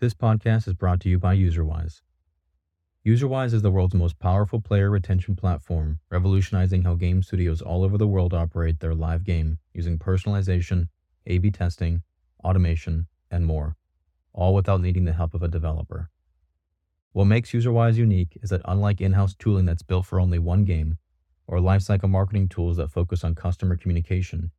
[0.00, 2.00] This podcast is brought to you by UserWise.
[3.06, 7.98] UserWise is the world's most powerful player retention platform, revolutionizing how game studios all over
[7.98, 10.88] the world operate their live game using personalization,
[11.26, 12.00] A B testing,
[12.42, 13.76] automation, and more,
[14.32, 16.08] all without needing the help of a developer.
[17.12, 20.64] What makes UserWise unique is that unlike in house tooling that's built for only one
[20.64, 20.96] game,
[21.46, 24.50] or lifecycle marketing tools that focus on customer communication,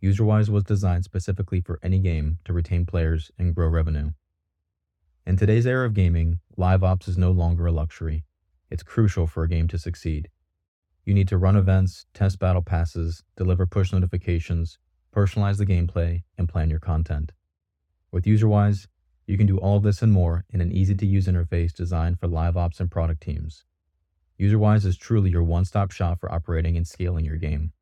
[0.00, 4.12] UserWise was designed specifically for any game to retain players and grow revenue.
[5.26, 8.26] In today's era of gaming, live ops is no longer a luxury.
[8.70, 10.28] It's crucial for a game to succeed.
[11.06, 14.76] You need to run events, test battle passes, deliver push notifications,
[15.16, 17.32] personalize the gameplay, and plan your content.
[18.12, 18.86] With UserWise,
[19.26, 22.28] you can do all this and more in an easy to use interface designed for
[22.28, 23.64] live ops and product teams.
[24.38, 27.72] UserWise is truly your one stop shop for operating and scaling your game.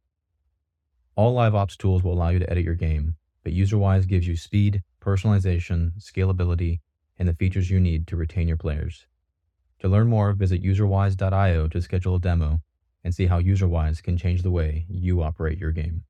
[1.16, 4.36] All live ops tools will allow you to edit your game, but UserWise gives you
[4.36, 6.78] speed, personalization, scalability,
[7.22, 9.06] and the features you need to retain your players.
[9.78, 12.60] To learn more, visit userwise.io to schedule a demo
[13.04, 16.02] and see how UserWise can change the way you operate your game.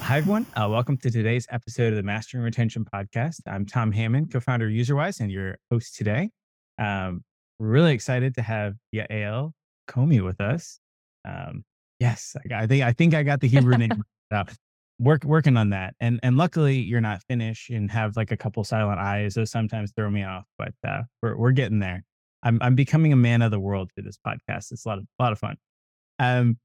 [0.00, 0.46] Hi, everyone.
[0.56, 3.42] Uh, welcome to today's episode of the Mastering Retention Podcast.
[3.46, 6.30] I'm Tom Hammond, co founder of UserWise, and your host today.
[6.76, 7.22] Um,
[7.60, 9.52] really excited to have Yael
[9.88, 10.80] Yakomi with us.
[11.26, 11.64] Um,
[12.00, 14.50] yes, I, I, think I think I got the Hebrew name up.
[14.98, 18.64] Work working on that, and and luckily you're not Finnish and have like a couple
[18.64, 19.34] silent eyes.
[19.34, 22.02] Those sometimes throw me off, but uh, we're we're getting there.
[22.42, 24.72] I'm I'm becoming a man of the world through this podcast.
[24.72, 25.56] It's a lot of a lot of fun.
[26.18, 26.56] Um,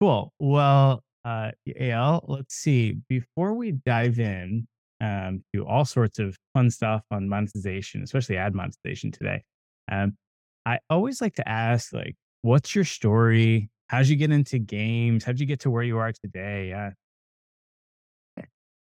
[0.00, 0.32] cool.
[0.40, 2.98] Well, uh, Yael, let's see.
[3.08, 4.66] Before we dive in
[5.00, 9.42] um, to all sorts of fun stuff on monetization, especially ad monetization today,
[9.90, 10.16] um,
[10.64, 13.70] I always like to ask, like, what's your story?
[13.88, 15.24] How'd you get into games?
[15.24, 16.68] How'd you get to where you are today?
[16.70, 16.90] Yeah.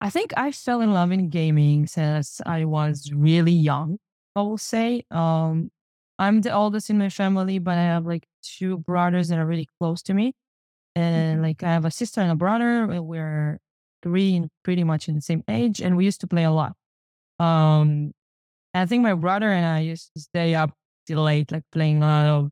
[0.01, 3.99] I think I fell in love in gaming since I was really young.
[4.37, 5.71] I will say, um,
[6.19, 9.69] I'm the oldest in my family, but I have like two brothers that are really
[9.81, 10.35] close to me.
[10.95, 11.43] And mm-hmm.
[11.43, 12.87] like I have a sister and a brother.
[13.03, 13.59] We're
[14.03, 16.75] three pretty much in the same age, and we used to play a lot.
[17.39, 18.13] Um,
[18.75, 20.73] I think my brother and I used to stay up
[21.07, 22.51] till late, like playing a lot of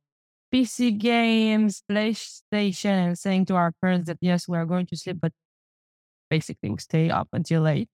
[0.54, 5.18] PC games, PlayStation, and saying to our parents that yes, we are going to sleep,
[5.20, 5.32] but
[6.30, 7.90] basically we stay up until late.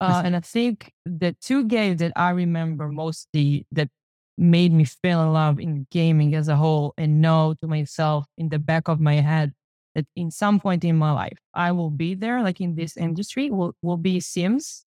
[0.00, 3.88] Uh, and I think the two games that I remember mostly that
[4.36, 8.48] made me fall in love in gaming as a whole and know to myself in
[8.48, 9.52] the back of my head
[9.94, 13.48] that in some point in my life I will be there, like in this industry,
[13.50, 14.84] will will be Sims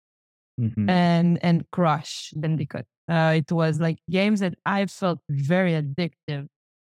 [0.60, 0.90] mm-hmm.
[0.90, 2.86] and and Crash Bandicoot.
[3.08, 6.48] Uh, it was like games that I felt very addictive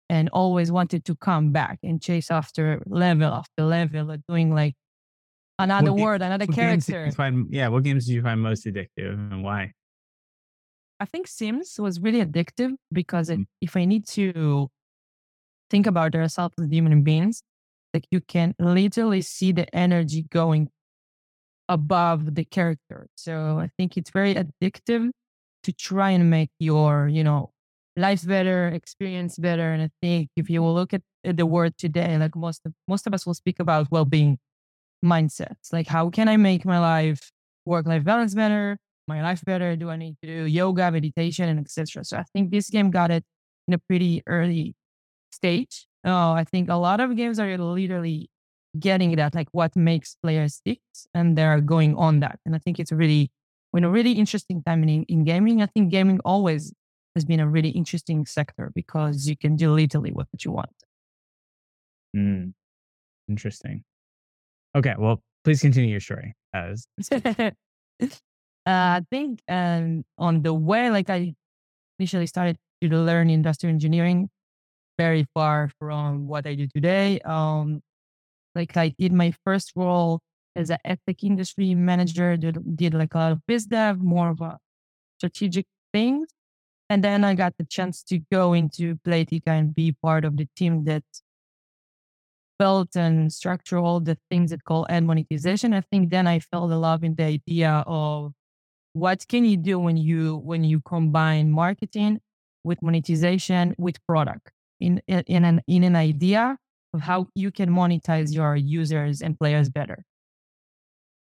[0.09, 4.75] and always wanted to come back and chase after level after level, doing like
[5.59, 7.09] another what word, another character.
[7.11, 9.73] Find, yeah, what games do you find most addictive and why?
[10.99, 13.45] I think Sims was really addictive because it, mm.
[13.61, 14.69] if I need to
[15.69, 17.43] think about ourselves as human beings,
[17.93, 20.69] like you can literally see the energy going
[21.69, 23.07] above the character.
[23.15, 25.09] So I think it's very addictive
[25.63, 27.52] to try and make your, you know,
[27.95, 29.71] life better, experience better.
[29.73, 33.07] And I think if you will look at, the world today, like most of most
[33.07, 34.37] of us will speak about well-being
[35.05, 35.71] mindsets.
[35.71, 37.31] Like how can I make my life
[37.65, 38.77] work-life balance better,
[39.07, 39.77] my life better?
[39.77, 42.03] Do I need to do yoga, meditation, and etc.
[42.03, 43.23] So I think this game got it
[43.69, 44.75] in a pretty early
[45.31, 45.87] stage.
[46.03, 48.29] Oh, I think a lot of games are literally
[48.77, 50.81] getting that, like what makes players stick,
[51.13, 52.39] and they're going on that.
[52.45, 53.31] And I think it's really,
[53.73, 55.61] in a really interesting time in, in gaming.
[55.61, 56.73] I think gaming always
[57.16, 60.69] has been a really interesting sector because you can do literally what you want.
[62.16, 62.53] Mm,
[63.29, 63.84] interesting.
[64.75, 66.35] Okay, well, please continue your story.
[66.53, 67.51] As uh,
[68.66, 71.34] I think um, on the way, like I
[72.00, 74.30] initially started to learn industrial engineering
[74.97, 77.19] very far from what I do today.
[77.22, 77.81] Um,
[78.56, 80.19] like I did my first role
[80.56, 84.42] as an ethic industry manager, did, did like a lot of biz dev, more of
[84.42, 84.57] a
[85.18, 86.27] strategic things.
[86.94, 90.48] And then I got the chance to go into Playtika and be part of the
[90.56, 91.01] team that
[92.60, 95.74] built and structured all the things that call ad monetization.
[95.74, 98.34] I think then I fell in love in the idea of
[98.94, 102.19] what can you do when you when you combine marketing
[102.63, 106.60] with monetization with product in in an in an idea
[106.94, 110.06] of how you can monetize your users and players better.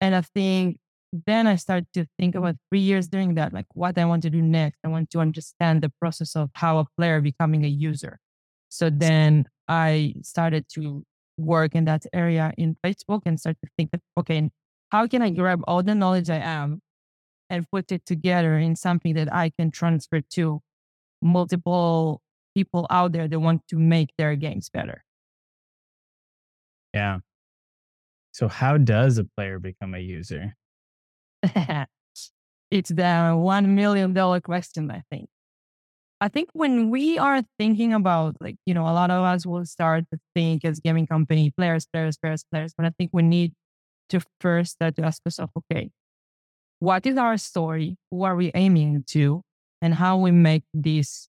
[0.00, 0.79] And I think
[1.12, 4.31] then I started to think about three years during that, like what I want to
[4.31, 4.79] do next.
[4.85, 8.19] I want to understand the process of how a player becoming a user.
[8.69, 11.05] So then I started to
[11.37, 14.50] work in that area in Facebook and start to think that, okay,
[14.91, 16.81] how can I grab all the knowledge I am
[17.50, 20.61] and put it together in something that I can transfer to
[21.20, 22.23] multiple
[22.55, 25.05] people out there that want to make their games better.
[26.94, 27.19] Yeah.
[28.32, 30.56] So how does a player become a user?
[32.70, 35.28] it's the one million dollar question, I think.
[36.20, 39.64] I think when we are thinking about like, you know, a lot of us will
[39.66, 42.74] start to think as gaming company, players, players, players, players.
[42.76, 43.54] But I think we need
[44.10, 45.90] to first start to ask ourselves, okay,
[46.80, 47.96] what is our story?
[48.10, 49.42] Who are we aiming to?
[49.80, 51.28] And how we make this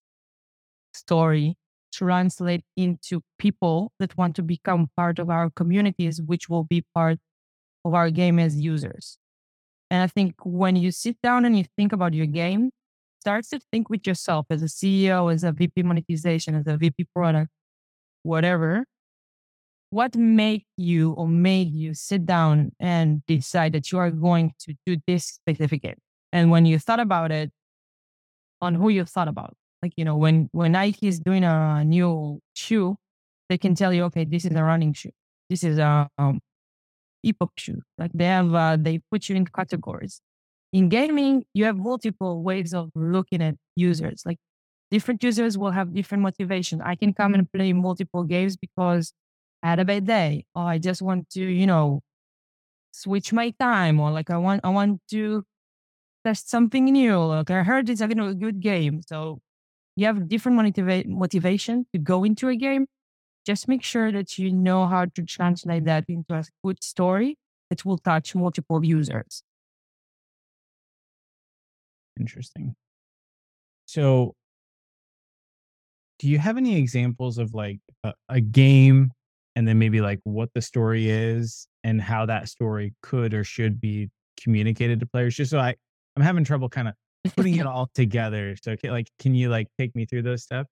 [0.94, 1.56] story
[1.92, 7.20] translate into people that want to become part of our communities, which will be part
[7.86, 9.18] of our game as users.
[9.94, 12.72] And I think when you sit down and you think about your game,
[13.22, 17.06] start to think with yourself as a CEO, as a VP monetization, as a VP
[17.16, 17.52] product,
[18.24, 18.86] whatever.
[19.92, 24.74] What made you or made you sit down and decide that you are going to
[24.84, 26.00] do this specific game?
[26.32, 27.52] And when you thought about it,
[28.64, 29.54] on who you thought about.
[29.84, 32.96] Like, you know, when, when Nike is doing a new shoe,
[33.48, 35.12] they can tell you, okay, this is a running shoe.
[35.52, 36.40] This is a um,
[37.24, 37.82] epoch shoe.
[37.98, 40.22] Like they have, uh, they put you in categories.
[40.74, 44.24] In gaming, you have multiple ways of looking at users.
[44.26, 44.38] Like
[44.92, 46.82] different users will have different motivation.
[46.82, 49.14] I can come and play multiple games because
[49.64, 52.02] I had a bad day, or I just want to, you know,
[52.92, 55.44] switch my time, or like I want, I want to
[56.26, 57.18] test something new.
[57.20, 59.40] Like I heard it's a good game, so
[59.96, 62.88] you have different motiva- motivation to go into a game,
[63.46, 67.38] just make sure that you know how to translate that into a good story
[67.70, 69.44] that will touch multiple users.
[72.20, 72.76] Interesting.
[73.86, 74.36] So,
[76.20, 79.12] do you have any examples of like a, a game
[79.56, 83.82] and then maybe like what the story is and how that story could or should
[83.82, 85.36] be communicated to players?
[85.36, 85.76] Just so I,
[86.16, 86.94] I'm having trouble kind of
[87.36, 88.56] putting it all together.
[88.64, 90.70] So, like, can you like take me through those steps?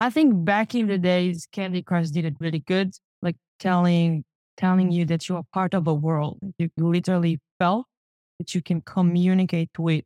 [0.00, 4.24] I think back in the days, Candy Crush did it really good, like telling
[4.56, 6.38] telling you that you are part of a world.
[6.58, 7.86] You literally felt
[8.38, 10.04] that you can communicate with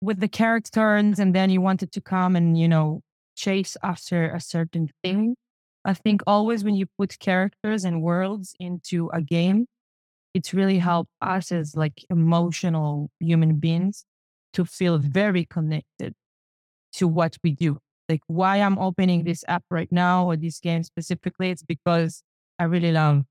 [0.00, 3.02] with the characters, and then you wanted to come and you know
[3.36, 5.36] chase after a certain thing.
[5.84, 9.66] I think always when you put characters and worlds into a game,
[10.34, 14.04] it's really helped us as like emotional human beings
[14.54, 16.14] to feel very connected
[16.96, 17.78] to what we do.
[18.08, 22.22] Like why I'm opening this app right now or this game specifically, it's because
[22.58, 23.24] I really love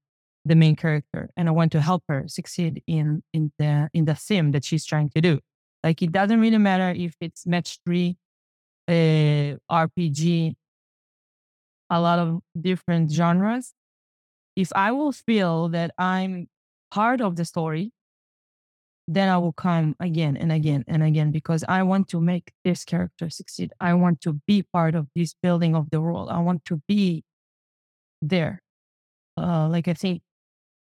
[0.43, 4.15] the main character and I want to help her succeed in in the in the
[4.15, 5.39] sim that she's trying to do.
[5.83, 8.17] Like it doesn't really matter if it's match three,
[8.87, 10.55] uh, RPG,
[11.89, 13.73] a lot of different genres.
[14.55, 16.47] If I will feel that I'm
[16.91, 17.91] part of the story,
[19.07, 22.83] then I will come again and again and again because I want to make this
[22.83, 23.71] character succeed.
[23.79, 26.29] I want to be part of this building of the world.
[26.29, 27.23] I want to be
[28.21, 28.61] there.
[29.37, 30.21] Uh, like I think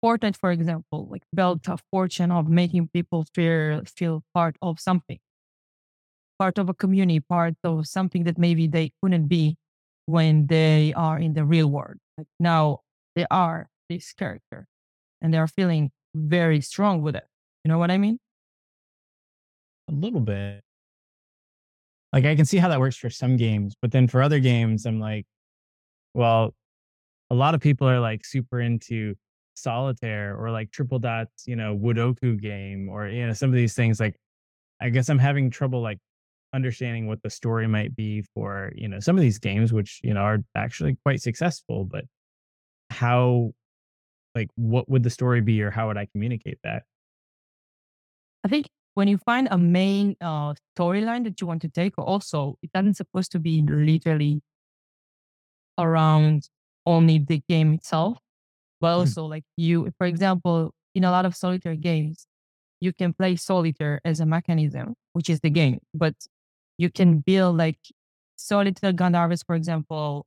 [0.05, 5.19] Fortnite, for example, like built a fortune of making people feel feel part of something,
[6.38, 9.56] part of a community, part of something that maybe they couldn't be
[10.06, 11.99] when they are in the real world.
[12.19, 12.81] Like now
[13.14, 14.66] they are this character
[15.21, 17.25] and they're feeling very strong with it.
[17.64, 18.19] You know what I mean?
[19.88, 20.61] A little bit.
[22.12, 24.85] Like I can see how that works for some games, but then for other games,
[24.85, 25.25] I'm like,
[26.14, 26.54] well,
[27.31, 29.14] a lot of people are like super into
[29.54, 34.00] solitaire or like Tripledot's, you know, Woodoku game or you know, some of these things.
[34.00, 34.16] Like
[34.81, 35.99] I guess I'm having trouble like
[36.54, 40.14] understanding what the story might be for, you know, some of these games, which, you
[40.14, 42.04] know, are actually quite successful, but
[42.90, 43.52] how
[44.35, 46.85] like what would the story be or how would I communicate that?
[48.44, 52.56] I think when you find a main uh, storyline that you want to take, also
[52.62, 54.42] it doesn't supposed to be literally
[55.78, 56.49] around
[56.84, 58.18] only the game itself,
[58.80, 59.00] but mm-hmm.
[59.00, 59.30] also mm.
[59.30, 62.26] like you, for example, in a lot of solitaire games,
[62.80, 66.14] you can play solitaire as a mechanism, which is the game, but
[66.78, 67.78] you can build like
[68.37, 70.26] solitaire Grand Harvest, for example,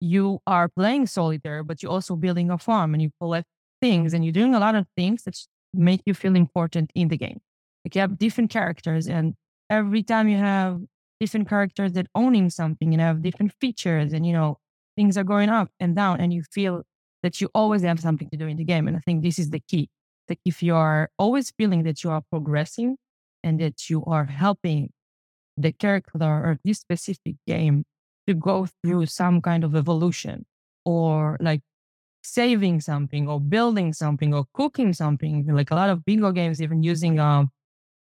[0.00, 3.46] you are playing solitaire, but you're also building a farm and you collect
[3.80, 5.36] things and you're doing a lot of things that
[5.72, 7.40] make you feel important in the game.
[7.84, 9.34] Like you have different characters, and
[9.68, 10.80] every time you have
[11.18, 14.58] different characters that owning something and have different features, and you know
[14.96, 16.82] things are going up and down, and you feel
[17.22, 18.88] that you always have something to do in the game.
[18.88, 19.88] And I think this is the key.
[20.28, 22.96] That if you are always feeling that you are progressing
[23.42, 24.90] and that you are helping
[25.56, 27.84] the character or this specific game
[28.26, 30.46] to go through some kind of evolution
[30.84, 31.62] or like
[32.22, 35.46] saving something or building something or cooking something.
[35.46, 37.50] Like a lot of bingo games, even using um,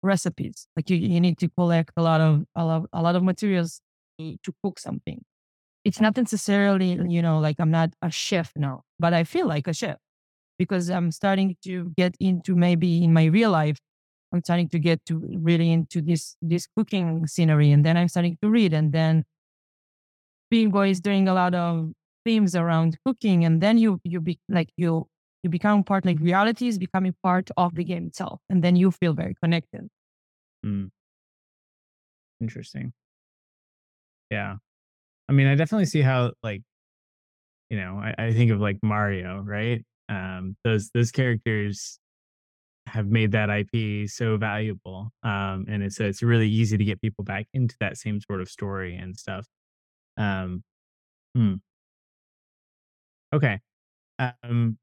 [0.01, 0.68] recipes.
[0.75, 3.82] Like you, you need to collect a lot of a lot, a lot of materials
[4.20, 5.24] to, cook something.
[5.86, 9.68] It's not necessarily, you know, like I'm not a chef now, but I feel like
[9.68, 9.98] a chef
[10.58, 13.78] because I'm starting to get into maybe in my real life,
[14.34, 18.38] I'm starting to get to really into this this cooking scenery, and then I'm starting
[18.42, 19.24] to read, and then
[20.51, 21.92] Bingo is doing a lot of
[22.25, 25.07] themes around cooking, and then you you be like you
[25.43, 28.91] you become part like reality is becoming part of the game itself, and then you
[28.91, 29.88] feel very connected.
[30.65, 30.89] Mm.
[32.41, 32.93] Interesting.
[34.29, 34.57] Yeah.
[35.27, 36.61] I mean, I definitely see how like,
[37.69, 39.83] you know, I, I think of like Mario, right?
[40.09, 41.99] Um, those those characters
[42.88, 45.11] have made that IP so valuable.
[45.23, 48.49] Um, and it's it's really easy to get people back into that same sort of
[48.49, 49.45] story and stuff.
[50.17, 50.63] Um,
[51.35, 51.55] hmm.
[53.33, 53.59] Okay.
[54.17, 54.77] Um,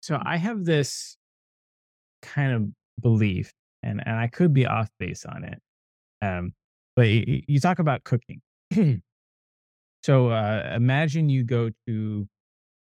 [0.00, 1.16] so I have this
[2.22, 2.68] kind of
[3.02, 3.52] belief,
[3.82, 5.60] and and I could be off base on it.
[6.22, 6.54] Um,
[6.96, 8.40] but you, you talk about cooking.
[10.02, 12.28] so uh, imagine you go to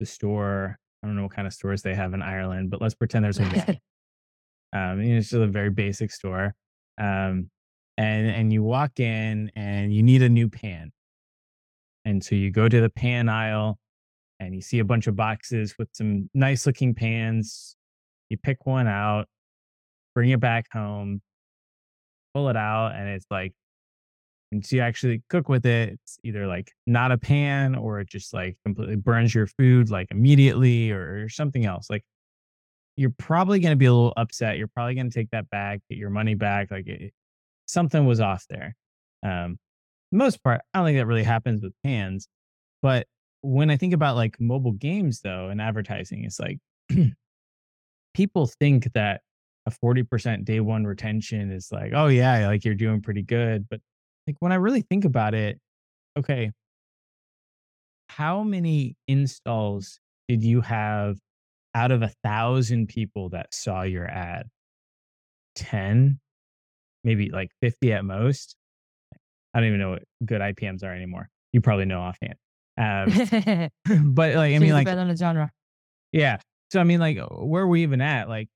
[0.00, 0.78] the store.
[1.02, 3.40] I don't know what kind of stores they have in Ireland, but let's pretend there's
[3.40, 3.42] a
[4.72, 6.54] um, it's just a very basic store.
[6.98, 7.50] Um,
[7.98, 10.92] and and you walk in and you need a new pan.
[12.04, 13.78] And so you go to the pan aisle
[14.40, 17.76] and you see a bunch of boxes with some nice looking pans.
[18.28, 19.26] You pick one out,
[20.14, 21.20] bring it back home,
[22.34, 23.52] pull it out, and it's like
[24.52, 28.34] and you actually cook with it, it's either like not a pan or it just
[28.34, 31.88] like completely burns your food like immediately or, or something else.
[31.88, 32.04] Like
[32.94, 34.58] you're probably going to be a little upset.
[34.58, 36.70] You're probably going to take that back, get your money back.
[36.70, 37.14] Like it,
[37.64, 38.76] something was off there.
[39.24, 39.58] Um,
[40.16, 42.28] most part, I don't think that really happens with pans.
[42.82, 43.06] But
[43.42, 46.58] when I think about like mobile games though and advertising, it's like
[48.14, 49.22] people think that
[49.66, 53.66] a 40% day one retention is like, oh yeah, like you're doing pretty good.
[53.68, 53.80] But
[54.26, 55.60] like when I really think about it,
[56.18, 56.50] okay,
[58.08, 61.18] how many installs did you have
[61.74, 64.48] out of a thousand people that saw your ad?
[65.54, 66.18] 10,
[67.04, 68.56] maybe like 50 at most.
[69.54, 71.28] I don't even know what good IPMs are anymore.
[71.52, 72.34] You probably know offhand.
[72.78, 73.70] Um,
[74.14, 75.50] but like, I mean, like, on the genre.
[76.12, 76.38] Yeah.
[76.72, 78.28] So I mean, like, where are we even at?
[78.28, 78.48] Like,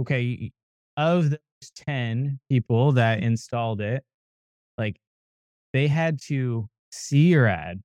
[0.00, 0.50] okay,
[0.96, 1.38] of those
[1.86, 4.02] 10 people that installed it,
[4.78, 4.96] like
[5.72, 7.82] they had to see your ad,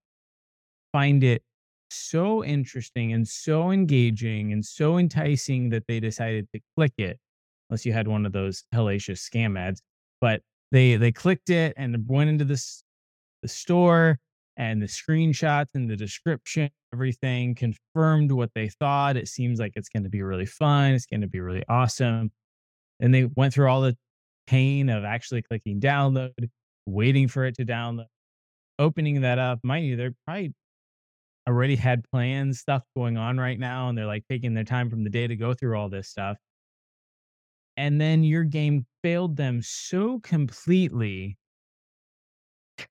[0.93, 1.43] find it
[1.89, 7.19] so interesting and so engaging and so enticing that they decided to click it,
[7.69, 9.81] unless you had one of those hellacious scam ads.
[10.21, 10.41] But
[10.71, 12.83] they they clicked it and went into this
[13.41, 14.19] the store
[14.57, 19.17] and the screenshots and the description, everything confirmed what they thought.
[19.17, 20.93] It seems like it's going to be really fun.
[20.93, 22.31] It's going to be really awesome.
[22.99, 23.97] And they went through all the
[24.47, 26.49] pain of actually clicking download,
[26.85, 28.05] waiting for it to download,
[28.77, 29.59] opening that up.
[29.63, 30.53] Mind you, they're probably
[31.47, 35.03] already had plans, stuff going on right now, and they're like taking their time from
[35.03, 36.37] the day to go through all this stuff.
[37.81, 41.35] And then your game failed them so completely.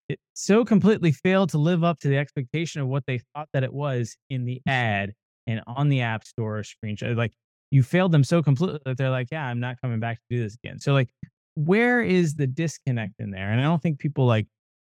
[0.08, 3.62] It so completely failed to live up to the expectation of what they thought that
[3.62, 4.72] it was in the mm.
[4.72, 5.12] ad
[5.46, 7.16] and on the app store screenshot.
[7.16, 7.30] Like
[7.70, 10.42] you failed them so completely that they're like, yeah, I'm not coming back to do
[10.42, 10.80] this again.
[10.80, 11.10] So like
[11.54, 13.52] where is the disconnect in there?
[13.52, 14.48] And I don't think people like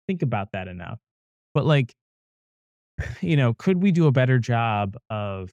[0.06, 1.00] think about that enough.
[1.56, 1.92] But like,
[3.22, 5.50] you know, could we do a better job of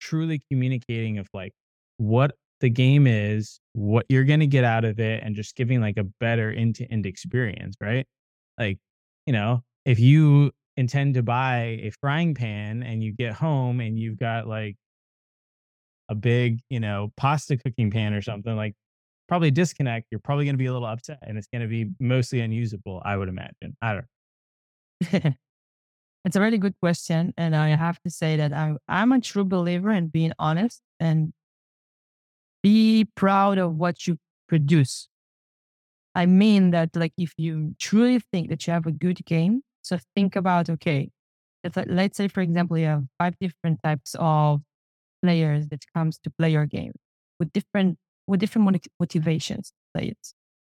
[0.00, 1.52] truly communicating of like
[1.98, 2.32] what
[2.62, 5.98] the game is, what you're going to get out of it, and just giving like
[5.98, 8.06] a better end to end experience, right?
[8.58, 8.78] Like,
[9.26, 13.98] you know, if you intend to buy a frying pan and you get home and
[13.98, 14.76] you've got like
[16.08, 18.74] a big, you know, pasta cooking pan or something, like
[19.28, 20.06] probably disconnect.
[20.10, 23.02] You're probably going to be a little upset and it's going to be mostly unusable,
[23.04, 23.76] I would imagine.
[23.82, 24.02] I
[25.10, 25.36] don't
[26.24, 27.34] It's a really good question.
[27.36, 31.32] And I have to say that I, I'm a true believer in being honest and
[32.62, 35.08] be proud of what you produce.
[36.14, 39.98] I mean that, like, if you truly think that you have a good game, so
[40.14, 41.10] think about, okay,
[41.86, 44.60] let's say, for example, you have five different types of
[45.22, 46.92] players that comes to play your game
[47.38, 49.72] with different with different motivations.
[49.94, 50.16] Like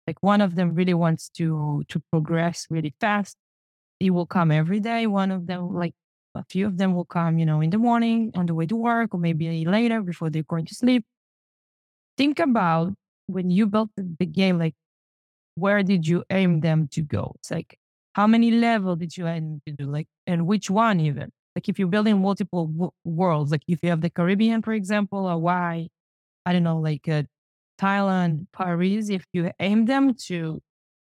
[0.07, 3.37] like one of them really wants to to progress really fast.
[3.99, 5.07] He will come every day.
[5.07, 5.93] One of them, like
[6.35, 8.75] a few of them, will come, you know, in the morning on the way to
[8.75, 11.05] work, or maybe later before they're going to sleep.
[12.17, 12.93] Think about
[13.27, 14.75] when you built the game, like
[15.55, 17.33] where did you aim them to go?
[17.39, 17.77] It's like
[18.13, 19.85] how many level did you aim to do?
[19.85, 21.31] Like and which one even?
[21.55, 25.25] Like if you're building multiple w- worlds, like if you have the Caribbean, for example,
[25.27, 25.89] or why
[26.45, 27.23] I don't know, like uh,
[27.79, 30.61] Thailand, Paris, if you aim them to,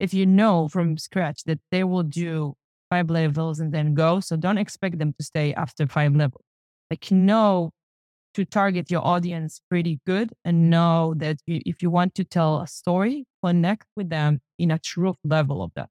[0.00, 2.55] if you know from scratch that they will do
[2.91, 6.45] five levels and then go, so don't expect them to stay after five levels.
[6.91, 7.73] Like know
[8.37, 12.66] to target your audience pretty good and know that if you want to tell a
[12.66, 15.88] story, connect with them in a true level of that.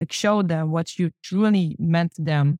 [0.00, 2.58] Like show them what you truly meant them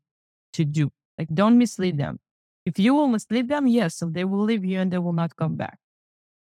[0.53, 0.91] to do.
[1.19, 2.21] Like don't mislead them.
[2.65, 5.35] If you will mislead them, yes, so they will leave you and they will not
[5.35, 5.79] come back.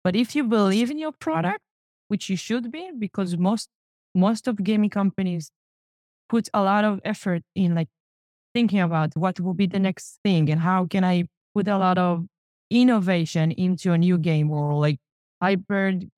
[0.01, 1.59] But if you believe in your product,
[2.07, 3.67] which you should be, because most
[4.15, 5.51] most of gaming companies
[6.29, 7.89] put a lot of effort in like
[8.53, 11.97] thinking about what will be the next thing and how can I put a lot
[11.97, 12.25] of
[12.69, 14.99] innovation into a new game or like
[15.41, 16.09] hybrid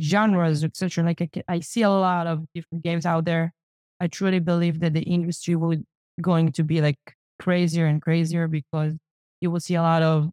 [0.00, 1.04] genres, etc.
[1.04, 3.52] Like I, I see a lot of different games out there.
[4.00, 5.76] I truly believe that the industry will
[6.20, 6.98] going to be like
[7.38, 8.94] crazier and crazier because
[9.40, 10.30] you will see a lot of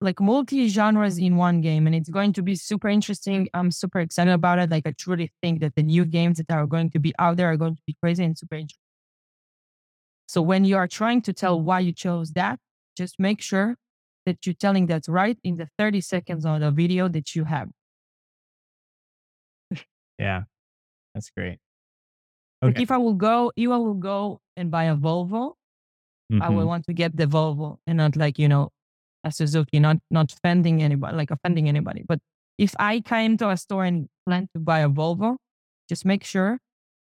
[0.00, 3.98] like multi genres in one game and it's going to be super interesting i'm super
[3.98, 7.00] excited about it like i truly think that the new games that are going to
[7.00, 8.78] be out there are going to be crazy and super interesting
[10.28, 12.58] so when you are trying to tell why you chose that
[12.96, 13.76] just make sure
[14.26, 17.68] that you're telling that right in the 30 seconds of the video that you have.
[20.18, 20.42] yeah,
[21.14, 21.58] that's great.
[22.62, 22.72] Okay.
[22.72, 25.54] Like if I will go, if I will go and buy a Volvo,
[26.32, 26.42] mm-hmm.
[26.42, 26.68] I will mm-hmm.
[26.68, 28.70] want to get the Volvo and not like, you know,
[29.24, 32.04] a Suzuki, not not offending anybody, like offending anybody.
[32.06, 32.20] But
[32.58, 35.36] if I came to a store and plan to buy a Volvo,
[35.88, 36.58] just make sure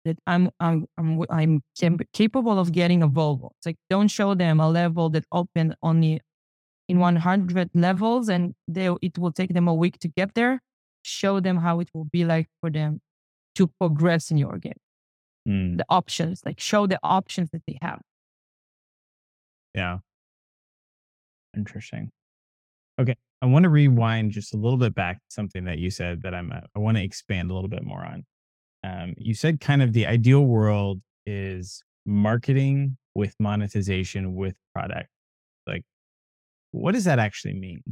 [0.09, 3.51] that I'm I'm I'm I'm capable of getting a Volvo.
[3.59, 6.21] It's like don't show them a level that opened only
[6.89, 10.61] in 100 levels and they it will take them a week to get there.
[11.03, 13.01] Show them how it will be like for them
[13.57, 14.81] to progress in your game.
[15.47, 15.79] Mm.
[15.79, 18.01] The options, like show the options that they have.
[19.75, 19.99] Yeah.
[21.57, 22.11] Interesting.
[23.01, 23.17] Okay.
[23.41, 26.35] I want to rewind just a little bit back to something that you said that
[26.35, 28.25] I'm I want to expand a little bit more on
[28.89, 35.09] um, you said kind of the ideal world is marketing with monetization with product.
[35.67, 35.83] Like,
[36.71, 37.83] what does that actually mean?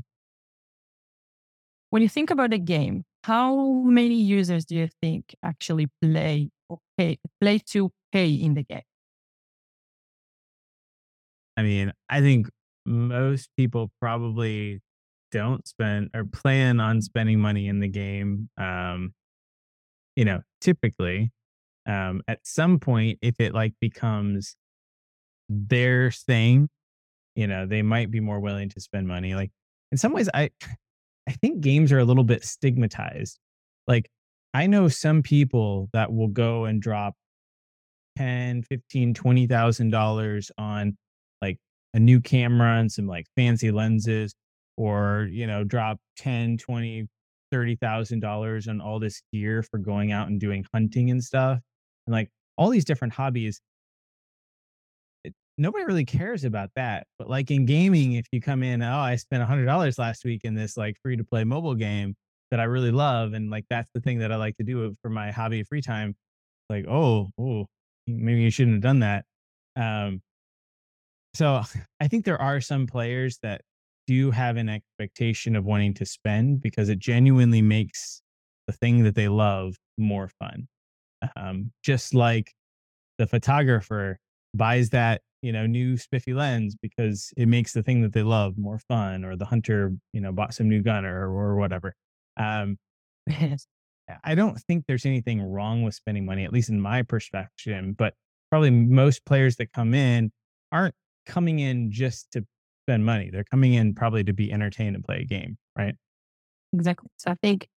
[1.91, 6.79] When you think about a game, how many users do you think actually play or
[6.97, 8.83] pay, play to pay in the game?
[11.57, 12.49] I mean, I think
[12.85, 14.81] most people probably
[15.33, 18.49] don't spend or plan on spending money in the game.
[18.59, 19.15] Um,
[20.17, 21.31] you know, typically,
[21.87, 24.57] um, at some point, if it like becomes
[25.49, 26.69] their thing,
[27.37, 29.35] you know, they might be more willing to spend money.
[29.35, 29.53] Like
[29.93, 30.51] in some ways, I,
[31.29, 33.39] I think games are a little bit stigmatized.
[33.87, 34.11] Like
[34.55, 37.15] I know some people that will go and drop
[38.17, 40.97] 10, 15, 20,000 dollars on
[41.43, 41.59] like
[41.95, 44.35] a new camera and some like fancy lenses
[44.77, 47.07] or, you know, drop 10, 20,
[47.51, 51.59] thirty thousand dollars on all this gear for going out and doing hunting and stuff,
[52.07, 53.61] and like all these different hobbies.
[55.25, 58.99] It, nobody really cares about that, but like in gaming, if you come in, oh,
[58.99, 62.15] I spent a hundred dollars last week in this like free to play mobile game
[62.51, 65.11] that I really love, and like that's the thing that I like to do for
[65.11, 66.15] my hobby free time.
[66.71, 67.67] Like, oh, oh,
[68.07, 69.25] maybe you shouldn't have done that.
[69.77, 70.23] Um,
[71.35, 71.63] so
[72.01, 73.63] I think there are some players that
[74.07, 78.23] do have an expectation of wanting to spend because it genuinely makes
[78.67, 80.69] the thing that they love more fun.
[81.37, 82.53] Um, just like
[83.19, 84.19] the photographer
[84.55, 88.59] buys that you know new spiffy lens because it makes the thing that they love
[88.59, 91.95] more fun, or the hunter you know bought some new gun or or whatever.
[92.37, 92.77] Um,
[94.25, 97.97] I don't think there's anything wrong with spending money, at least in my perspective.
[97.97, 98.15] But
[98.51, 100.31] probably most players that come in
[100.73, 100.95] aren't
[101.27, 102.47] coming in just to
[102.87, 103.31] spend money.
[103.33, 105.95] They're coming in probably to be entertained and play a game, right?
[106.73, 107.11] Exactly.
[107.17, 107.69] So I think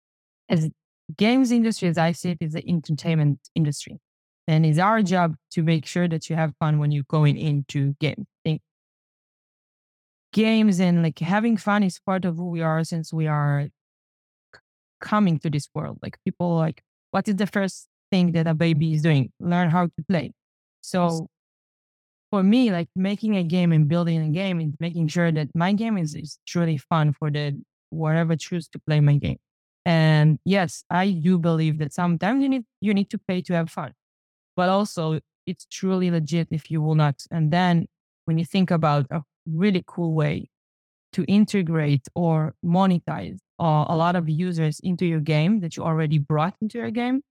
[0.48, 0.68] as
[1.16, 3.98] games industry, as I see it, is the entertainment industry.
[4.46, 7.94] And it's our job to make sure that you have fun when you're going into
[8.00, 8.26] games.
[8.44, 8.60] think
[10.32, 13.68] games and like having fun is part of who we are since we are
[15.00, 15.98] coming to this world.
[16.02, 19.32] Like people like, what is the first thing that a baby is doing?
[19.40, 20.32] Learn how to play.
[20.82, 21.28] So
[22.30, 25.72] for me, like making a game and building a game is making sure that my
[25.72, 27.60] game is, is truly fun for the
[27.90, 29.38] whatever choose to play my game.
[29.86, 33.70] And yes, I do believe that sometimes you need you need to pay to have
[33.70, 33.92] fun,
[34.56, 37.22] but also it's truly legit if you will not.
[37.30, 37.86] And then
[38.26, 40.50] when you think about a really cool way
[41.14, 46.18] to integrate or monetize uh, a lot of users into your game that you already
[46.18, 47.22] brought into your game,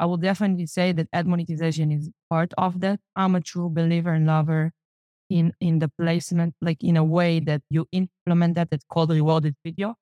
[0.00, 3.00] I will definitely say that ad monetization is part of that.
[3.16, 4.72] I'm a true believer and lover
[5.30, 9.56] in in the placement, like in a way that you implement that that's called rewarded
[9.64, 9.96] video,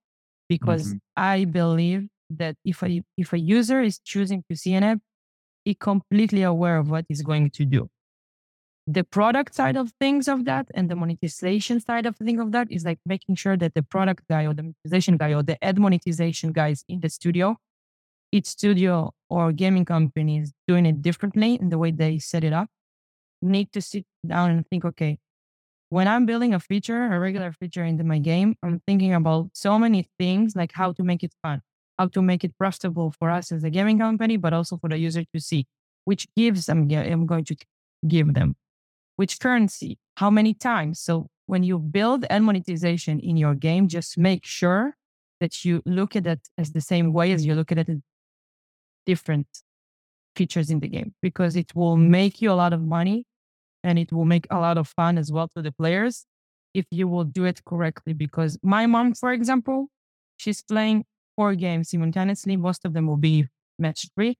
[0.49, 1.01] because Mhm.
[1.17, 5.01] I believe that if a if a user is choosing to see an ad,
[5.65, 7.91] he completely aware of what he's going to do.
[8.87, 12.73] The product side of things of that and the monetization side of thing of that
[12.73, 15.79] is like making sure that the product guy or the monetization guy or the ad
[15.79, 17.59] monetization guys in the studio,
[18.33, 22.53] each studio or gaming company is doing it differently in the way they set it
[22.53, 22.69] up.
[23.41, 25.19] Need to sit down and think, okay,
[25.91, 29.79] when I'm building a feature, a regular feature into my game, I'm thinking about so
[29.79, 31.63] many things like how to make it fun,
[31.99, 34.99] how to make it profitable for us as a gaming company, but also for the
[34.99, 35.67] user to see,
[36.05, 37.57] which gives I'm, I'm going to
[38.07, 38.57] give them,
[39.17, 41.01] which currency, how many times.
[41.01, 44.95] So when you build and monetization in your game, just make sure
[45.41, 47.89] that you look at it as the same way as you look at it
[49.09, 49.49] different
[50.37, 53.25] features in the game because it will make you a lot of money
[53.83, 56.27] and it will make a lot of fun as well to the players
[56.75, 58.13] if you will do it correctly.
[58.13, 59.89] Because my mom, for example,
[60.37, 61.05] she's playing
[61.37, 62.57] four games simultaneously.
[62.57, 63.47] Most of them will be
[63.79, 64.37] match three.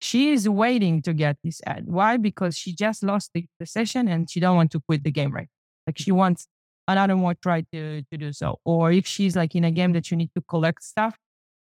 [0.00, 1.84] She is waiting to get this ad.
[1.86, 2.16] Why?
[2.16, 5.32] Because she just lost the, the session and she don't want to quit the game,
[5.32, 5.48] right?
[5.86, 6.46] Like she wants
[6.86, 8.58] another more try to, to do so.
[8.64, 11.16] Or if she's like in a game that you need to collect stuff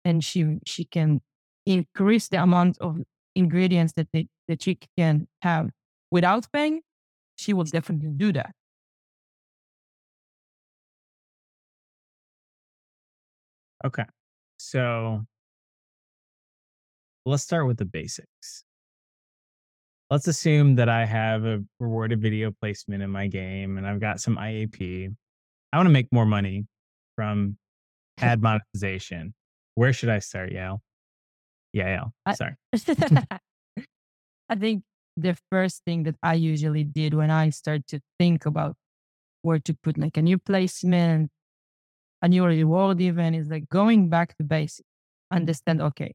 [0.05, 1.21] and she she can
[1.67, 2.99] increase the amount of
[3.35, 5.71] ingredients that the, that she can have
[6.11, 6.83] without paying,
[7.37, 8.53] she will definitely do that.
[13.85, 14.05] Okay.
[14.59, 15.25] So
[17.27, 18.65] let's start with the basics.
[20.11, 24.21] Let's assume that I have a rewarded video placement in my game and I've got
[24.21, 25.13] some IAP.
[25.73, 26.67] I want to make more money
[27.17, 27.57] from
[28.21, 29.35] ad monetization.
[29.75, 30.81] Where should I start, Yael?
[31.75, 32.57] Yael, I- sorry.
[34.49, 34.85] I think
[35.17, 38.77] the first thing that I usually did when I start to think about
[39.43, 41.31] where to put like a new placement,
[42.21, 44.87] a new reward even is like going back to basics.
[45.31, 46.13] Understand, okay,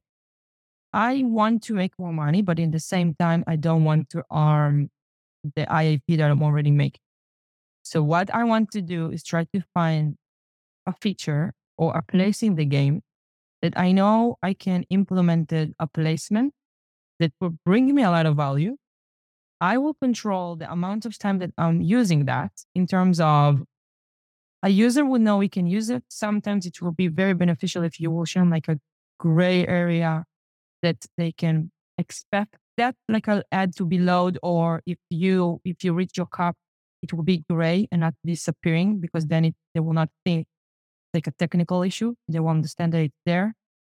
[0.92, 4.22] I want to make more money, but in the same time, I don't want to
[4.30, 4.90] arm
[5.56, 7.00] the IAP that I'm already making.
[7.82, 10.16] So what I want to do is try to find
[10.86, 12.16] a feature or a mm-hmm.
[12.16, 13.02] place in the game
[13.62, 16.54] that I know I can implement a placement
[17.18, 18.76] that will bring me a lot of value.
[19.60, 23.62] I will control the amount of time that I'm using that in terms of
[24.62, 26.04] a user would know we can use it.
[26.08, 28.78] Sometimes it will be very beneficial if you will show them like a
[29.18, 30.24] gray area
[30.82, 35.82] that they can expect that like an ad to be load or if you if
[35.82, 36.56] you reach your cap
[37.02, 40.46] it will be gray and not disappearing because then it they will not think
[41.18, 43.48] like a technical issue they will understand that it's there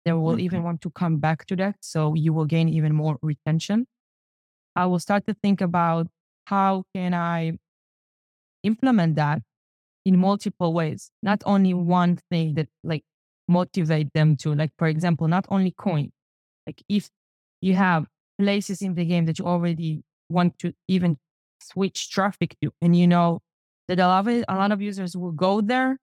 [0.05, 0.67] they will even mm-hmm.
[0.67, 3.87] want to come back to that so you will gain even more retention.
[4.77, 6.09] I will start to think about
[6.47, 7.53] how can i
[8.63, 9.41] implement that
[10.05, 13.05] in multiple ways not only one thing that like
[13.49, 15.77] motivate them to like for example not only mm.
[15.77, 16.11] coin
[16.67, 17.09] like if
[17.61, 18.07] you have
[18.39, 21.17] places in the game that you already want to even
[21.63, 23.41] switch traffic to and you know
[23.89, 25.99] that a lot of, a lot of users will go there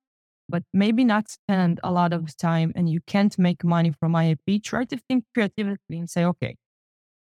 [0.51, 4.63] but maybe not spend a lot of time and you can't make money from IAP,
[4.63, 6.57] try to think creatively and say, okay,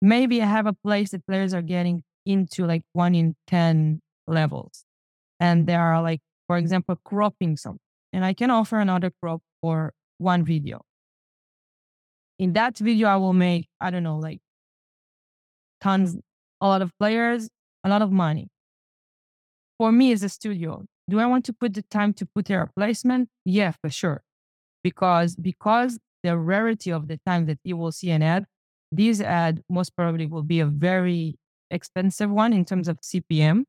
[0.00, 4.84] maybe I have a place that players are getting into like one in 10 levels.
[5.38, 7.78] And there are like, for example, cropping something.
[8.12, 10.82] And I can offer another crop for one video.
[12.38, 14.40] In that video, I will make, I don't know, like
[15.80, 16.16] tons,
[16.60, 17.48] a lot of players,
[17.84, 18.48] a lot of money.
[19.78, 22.70] For me as a studio, do I want to put the time to put their
[22.76, 23.28] placement?
[23.44, 24.22] Yeah, for sure.
[24.82, 28.46] Because because the rarity of the time that you will see an ad,
[28.90, 31.36] this ad most probably will be a very
[31.70, 33.64] expensive one in terms of CPM.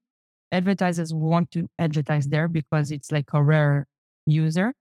[0.52, 3.88] Advertisers want to advertise there because it's like a rare
[4.26, 4.74] user.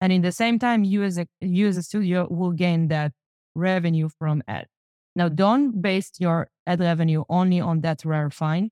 [0.00, 3.12] And in the same time, you as a you as a studio will gain that
[3.54, 4.66] revenue from ad.
[5.14, 8.70] Now, don't base your ad revenue only on that rare find.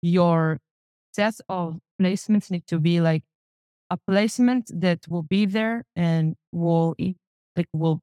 [0.00, 0.58] Your
[1.12, 3.22] set of placements need to be like
[3.90, 6.94] a placement that will be there and will
[7.56, 8.00] like will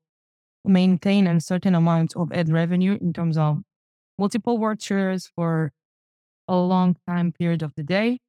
[0.63, 3.61] maintain a certain amount of ad revenue in terms of
[4.17, 5.71] multiple watchers for
[6.47, 8.19] a long time period of the day.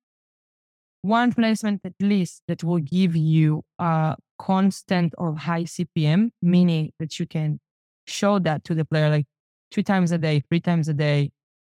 [1.03, 7.18] One placement at least that will give you a constant or high CPM, meaning that
[7.18, 7.59] you can
[8.07, 9.27] show that to the player like
[9.70, 11.31] two times a day, three times a day,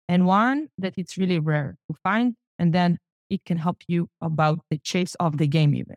[0.08, 2.98] and one that it's really rare to find, and then
[3.30, 5.96] it can help you about the chase of the game even.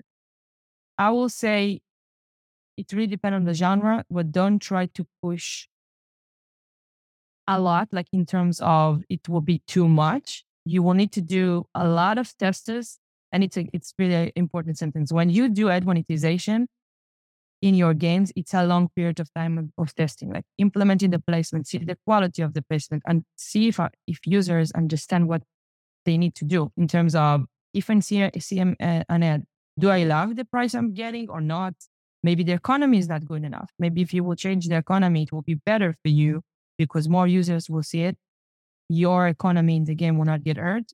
[0.97, 1.81] I will say
[2.77, 5.67] it really depends on the genre, but don't try to push
[7.47, 10.43] a lot, like in terms of it will be too much.
[10.65, 12.99] You will need to do a lot of tests,
[13.31, 15.11] and it's a, it's really important sentence.
[15.11, 16.67] When you do ad monetization
[17.61, 21.19] in your games, it's a long period of time of, of testing, like implementing the
[21.19, 25.41] placement, see the quality of the placement, and see if uh, if users understand what
[26.09, 29.43] they need to do in terms of if I see, see an ad,
[29.77, 31.75] do I love the price I'm getting or not?
[32.23, 33.69] Maybe the economy is not good enough.
[33.77, 36.41] Maybe if you will change the economy, it will be better for you
[36.77, 38.17] because more users will see it.
[38.89, 40.87] Your economy in the game will not get hurt.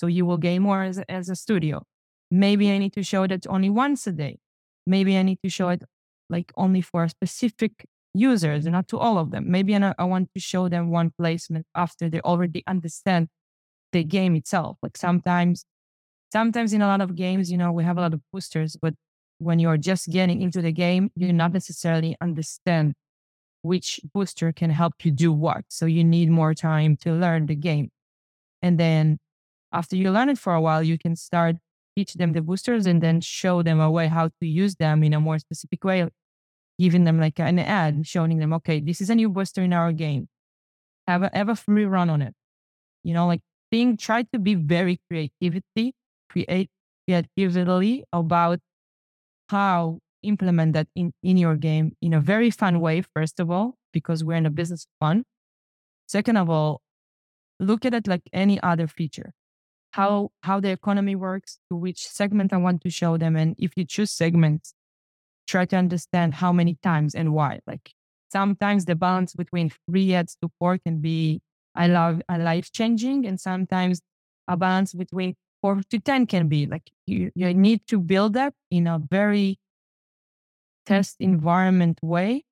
[0.00, 1.82] So you will gain more as, as a studio.
[2.30, 4.38] Maybe I need to show that only once a day.
[4.86, 5.82] Maybe I need to show it
[6.28, 7.72] like only for specific
[8.14, 9.50] users and not to all of them.
[9.50, 13.28] Maybe I, I want to show them one placement after they already understand
[13.92, 14.78] the game itself.
[14.82, 15.64] Like sometimes,
[16.32, 18.94] sometimes in a lot of games, you know, we have a lot of boosters, but
[19.38, 22.94] when you're just getting into the game, you not necessarily understand
[23.62, 25.64] which booster can help you do what.
[25.68, 27.90] So you need more time to learn the game.
[28.62, 29.18] And then
[29.72, 31.56] after you learn it for a while, you can start
[31.96, 35.12] teach them the boosters and then show them a way how to use them in
[35.12, 36.08] a more specific way,
[36.78, 39.92] giving them like an ad, showing them, okay, this is a new booster in our
[39.92, 40.28] game.
[41.06, 42.34] Have a, have a free run on it.
[43.02, 45.94] You know, like being try to be very creativity,
[46.28, 46.70] create
[47.06, 48.60] creatively about
[49.48, 53.76] how implement that in, in your game in a very fun way, first of all,
[53.92, 55.24] because we're in a business fun.
[56.06, 56.82] Second of all,
[57.58, 59.32] look at it like any other feature.
[59.92, 63.34] How how the economy works, to which segment I want to show them.
[63.36, 64.72] And if you choose segments,
[65.48, 67.60] try to understand how many times and why.
[67.66, 67.92] Like
[68.30, 71.40] sometimes the balance between free ads to four can be
[71.80, 74.02] I love a life changing, and sometimes
[74.46, 78.52] a balance between four to ten can be like you, you need to build up
[78.70, 79.58] in a very
[80.84, 82.44] test environment way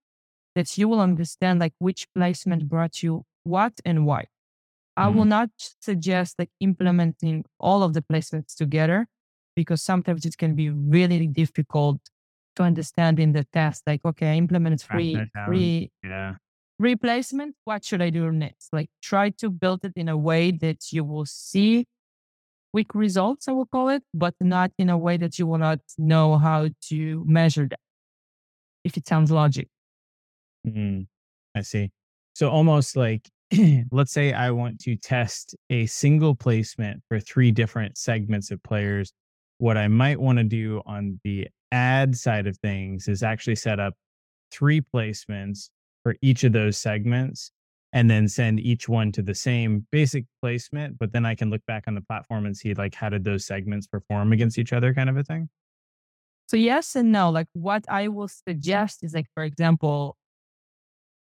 [0.54, 4.22] that you will understand like which placement brought you what and why.
[4.22, 5.02] Mm-hmm.
[5.02, 5.28] I will mm-hmm.
[5.28, 5.50] not
[5.82, 9.08] suggest like implementing all of the placements together
[9.54, 12.00] because sometimes it can be really difficult
[12.56, 13.82] to understand in the test.
[13.86, 16.36] Like, okay, I implemented three, three, yeah.
[16.78, 17.56] Replacement.
[17.64, 18.72] What should I do next?
[18.72, 21.86] Like, try to build it in a way that you will see
[22.72, 25.80] quick results, I will call it, but not in a way that you will not
[25.96, 27.80] know how to measure that
[28.84, 29.68] if it sounds logic.
[30.66, 31.06] Mm,
[31.54, 31.90] I see.
[32.34, 33.28] So almost like,
[33.90, 39.12] let's say I want to test a single placement for three different segments of players.
[39.58, 43.80] What I might want to do on the ad side of things is actually set
[43.80, 43.94] up
[44.50, 45.70] three placements
[46.08, 47.50] for each of those segments
[47.92, 51.64] and then send each one to the same basic placement but then i can look
[51.66, 54.94] back on the platform and see like how did those segments perform against each other
[54.94, 55.48] kind of a thing
[56.48, 57.30] so yes and no.
[57.30, 60.16] Like what I will suggest is like, for example,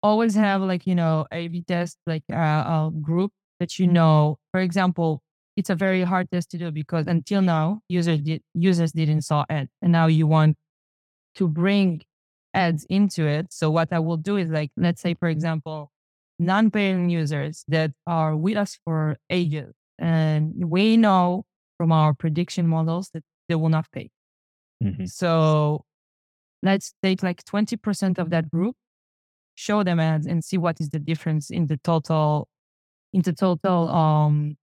[0.02, 4.38] always have like, you know, A/B test, like uh, a group that you know.
[4.54, 5.22] For example,
[5.58, 9.44] it's a very hard test to do because until now users did users didn't saw
[9.50, 10.56] ads, and now you want
[11.36, 12.04] to bring
[12.58, 13.54] ads into it.
[13.54, 15.92] So what I will do is like, let's say for example,
[16.40, 21.46] non-paying users that are with us for ages, and we know
[21.78, 24.10] from our prediction models that they will not pay.
[24.84, 25.06] Mm-hmm.
[25.06, 25.84] So
[26.64, 28.76] let's take like 20% of that group,
[29.56, 32.48] show them ads and see what is the difference in the total,
[33.14, 34.58] in the total um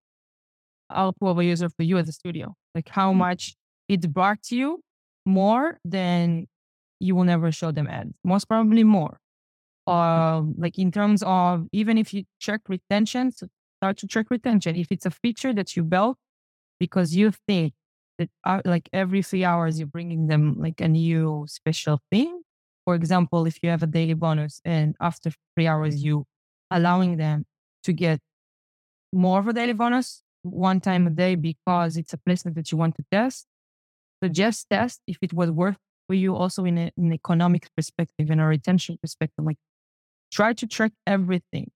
[0.91, 2.55] output of a user for you as a studio.
[2.75, 3.19] Like how mm-hmm.
[3.19, 3.55] much
[3.89, 4.81] it brought you
[5.27, 6.47] more than
[7.05, 8.15] you will never show them ads.
[8.25, 9.19] Most probably more.
[9.87, 13.47] Uh, like in terms of even if you check retention, so
[13.81, 14.77] start to check retention.
[14.77, 16.17] If it's a feature that you built
[16.81, 17.75] because you think
[18.19, 22.43] that are, like every three hours you're bringing them like a new special thing
[22.85, 26.25] for example if you have a daily bonus and after three hours you
[26.71, 27.45] allowing them
[27.83, 28.21] to get
[29.13, 32.79] more of a daily bonus one time a day because it's a placement that you
[32.79, 33.47] want to test
[34.23, 38.41] so just test if it was worth for you also in an economic perspective and
[38.41, 39.59] a retention perspective like
[40.31, 41.71] try to track everything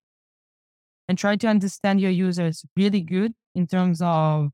[1.08, 4.50] and try to understand your users really good in terms of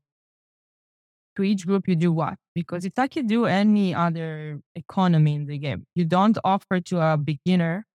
[1.35, 5.45] to each group you do what because it's like you do any other economy in
[5.45, 5.85] the game.
[5.93, 7.85] You don't offer to a beginner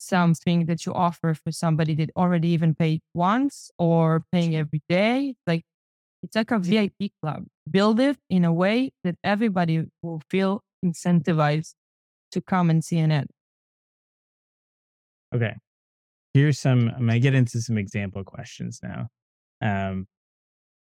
[0.00, 5.34] something that you offer for somebody that already even paid once or paying every day.
[5.46, 5.64] Like
[6.22, 11.74] it's like a vip club build it in a way that everybody will feel incentivized
[12.32, 13.26] to come and see an ad.
[15.34, 15.54] Okay.
[16.34, 19.08] Here's some i'm gonna get into some example questions now.
[19.60, 20.06] Um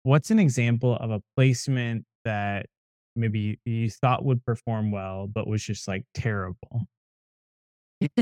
[0.02, 2.66] what's an example of a placement that
[3.16, 6.86] maybe you thought would perform well, but was just like terrible?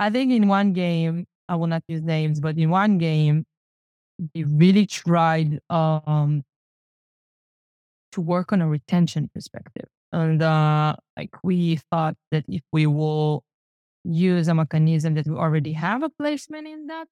[0.00, 3.44] I think in one game, I will not use names, but in one game,
[4.34, 6.42] they really tried um,
[8.12, 9.86] to work on a retention perspective.
[10.12, 13.44] And uh, like we thought that if we will
[14.04, 17.08] use a mechanism that we already have a placement in that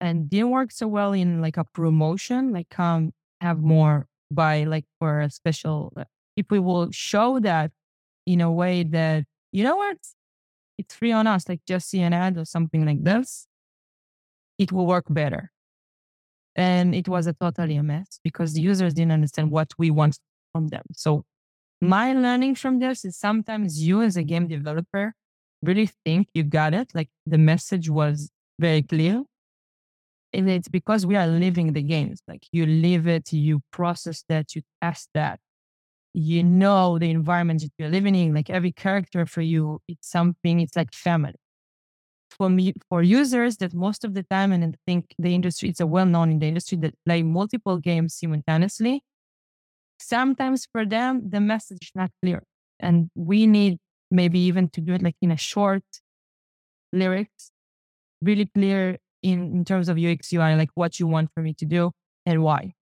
[0.00, 4.84] and didn't work so well in like a promotion, like um have more by like
[4.98, 6.04] for a special uh,
[6.36, 7.70] if we will show that
[8.26, 9.96] in a way that you know what
[10.78, 13.46] it's free on us like just see an ad or something like this
[14.58, 15.50] it will work better
[16.56, 20.18] and it was a totally a mess because the users didn't understand what we want
[20.52, 21.24] from them so
[21.80, 25.14] my learning from this is sometimes you as a game developer
[25.62, 29.22] really think you got it like the message was very clear
[30.32, 32.22] and it's because we are living the games.
[32.28, 35.40] Like you live it, you process that, you test that.
[36.12, 38.34] You know the environment that you're living in.
[38.34, 41.34] Like every character for you, it's something, it's like family.
[42.40, 45.80] For me, for users that most of the time, and I think the industry, it's
[45.80, 49.02] a well known in the industry that play multiple games simultaneously.
[49.98, 52.42] Sometimes for them, the message is not clear.
[52.80, 53.78] And we need
[54.10, 55.84] maybe even to do it like in a short
[56.92, 57.52] lyrics,
[58.22, 61.64] really clear in, in terms of UX UI, like what you want for me to
[61.66, 61.92] do
[62.26, 62.74] and why.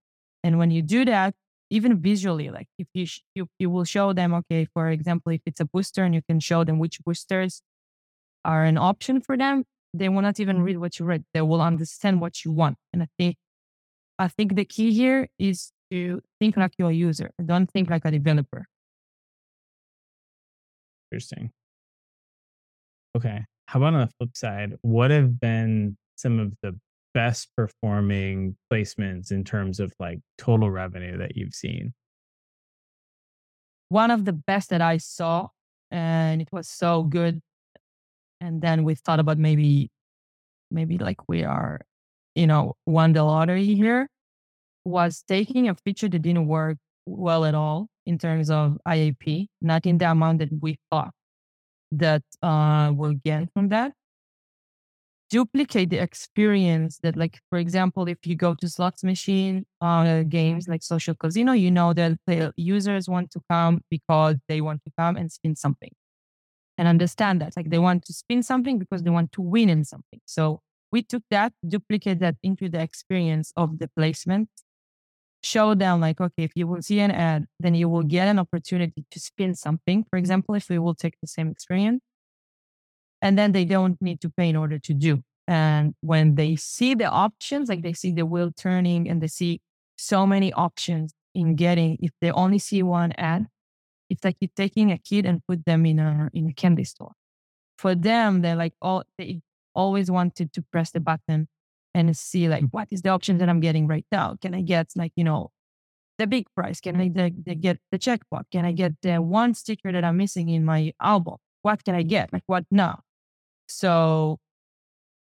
[0.44, 1.34] And when you do that,
[1.70, 5.42] even visually, like if you, sh- you, you will show them, okay, for example, if
[5.46, 7.62] it's a booster and you can show them which boosters
[8.44, 10.64] are an option for them, they will not even mm-hmm.
[10.64, 11.24] read what you read.
[11.35, 12.77] They will understand what you want.
[12.92, 13.37] And I think,
[14.18, 17.31] I think the key here is to think like you're a user.
[17.44, 18.66] Don't think like a developer.
[21.11, 21.51] Interesting.
[23.16, 23.44] Okay.
[23.66, 24.74] How about on the flip side?
[24.83, 26.79] What have been some of the
[27.14, 31.94] best performing placements in terms of like total revenue that you've seen?
[33.88, 35.48] One of the best that I saw,
[35.90, 37.40] and it was so good.
[38.40, 39.90] And then we thought about maybe,
[40.70, 41.81] maybe like we are,
[42.35, 44.09] you know, won the lottery here,
[44.85, 49.87] was taking a feature that didn't work well at all in terms of IAP, not
[49.87, 51.12] in the amount that we thought
[51.92, 53.92] that uh, we'll get from that,
[55.31, 60.68] duplicate the experience that like for example if you go to slots machine uh, games
[60.68, 64.90] like social casino you know that the users want to come because they want to
[64.98, 65.90] come and spin something
[66.78, 69.84] and understand that like they want to spin something because they want to win in
[69.84, 70.20] something.
[70.24, 74.48] So we took that duplicate that into the experience of the placement
[75.42, 78.38] show them like okay if you will see an ad then you will get an
[78.38, 80.04] opportunity to spin something.
[80.10, 82.02] For example if we will take the same experience.
[83.20, 85.22] And then they don't need to pay in order to do.
[85.48, 89.60] And when they see the options, like they see the wheel turning and they see
[89.96, 93.46] so many options in getting, if they only see one ad,
[94.10, 97.12] it's like you're taking a kid and put them in a in a candy store.
[97.76, 99.40] For them, they're like all they
[99.74, 101.48] always wanted to press the button
[101.94, 102.68] and see like mm.
[102.70, 104.36] what is the option that I'm getting right now?
[104.40, 105.50] Can I get like, you know,
[106.18, 106.80] the big price?
[106.80, 108.44] Can I the, the get the checkbox?
[108.52, 111.36] Can I get the one sticker that I'm missing in my album?
[111.62, 112.32] What can I get?
[112.32, 113.00] Like what now?
[113.68, 114.38] So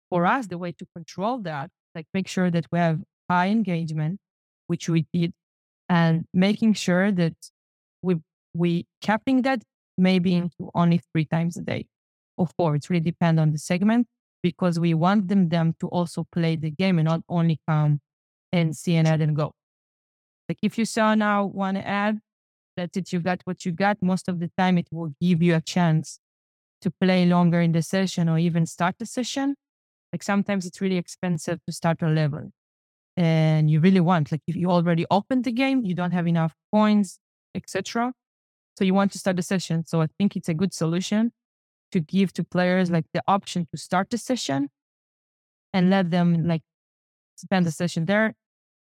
[0.10, 4.20] for us, the way to control that, like make sure that we have high engagement,
[4.68, 5.34] which we did,
[5.88, 7.36] and making sure that
[8.02, 8.16] we
[8.60, 9.62] we capping that
[9.98, 11.88] maybe into only three times a day
[12.38, 12.76] or four.
[12.76, 14.08] It really depends on the segment
[14.44, 18.00] because we want them them to also play the game and not only come
[18.52, 19.54] and see an ad and go.
[20.48, 22.20] Like if you saw now one ad,
[22.76, 23.98] that's it, you got what you got.
[24.02, 26.20] Most of the time, it will give you a chance
[26.82, 29.56] to play longer in the session or even start the session.
[30.14, 32.52] Like sometimes it's really expensive to start a level
[33.18, 36.54] and you really want, like if you already opened the game, you don't have enough
[36.74, 37.20] coins,
[37.54, 38.14] etc.
[38.80, 39.86] So you want to start the session.
[39.86, 41.34] So I think it's a good solution
[41.92, 44.70] to give to players like the option to start the session
[45.74, 46.62] and let them like
[47.36, 48.36] spend the session there.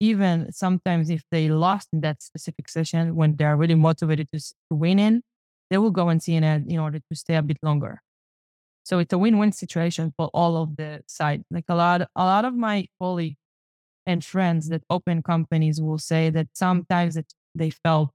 [0.01, 4.55] Even sometimes if they lost in that specific session when they're really motivated to, to
[4.71, 5.23] win in,
[5.69, 8.01] they will go and see an ad in order to stay a bit longer.
[8.85, 11.43] So it's a win-win situation for all of the side.
[11.51, 13.37] Like a lot, a lot of my colleagues
[14.07, 18.14] and friends that open companies will say that sometimes that they felt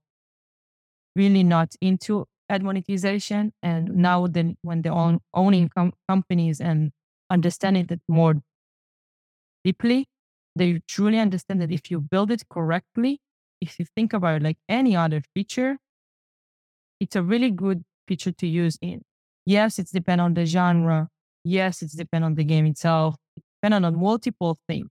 [1.16, 6.92] really not into ad monetization, and now then when they're own, owning com- companies and
[7.30, 8.34] understanding it more
[9.64, 10.06] deeply,
[10.56, 13.20] they truly understand that if you build it correctly,
[13.60, 15.76] if you think about it like any other feature,
[16.98, 19.02] it's a really good feature to use in.
[19.46, 21.08] Yes, it's depend on the genre.
[21.44, 23.16] Yes, it's depend on the game itself.
[23.36, 24.88] It depend on multiple things.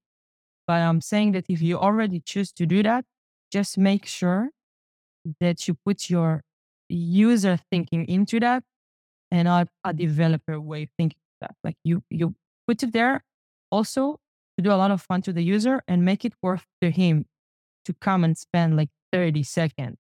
[0.67, 3.05] But I'm saying that if you already choose to do that,
[3.51, 4.49] just make sure
[5.39, 6.43] that you put your
[6.89, 8.63] user thinking into that
[9.31, 9.97] and not a mm-hmm.
[9.97, 11.55] developer way of thinking that.
[11.63, 12.35] Like you you
[12.67, 13.23] put it there
[13.71, 14.19] also
[14.57, 17.25] to do a lot of fun to the user and make it worth to him
[17.85, 19.97] to come and spend like 30 seconds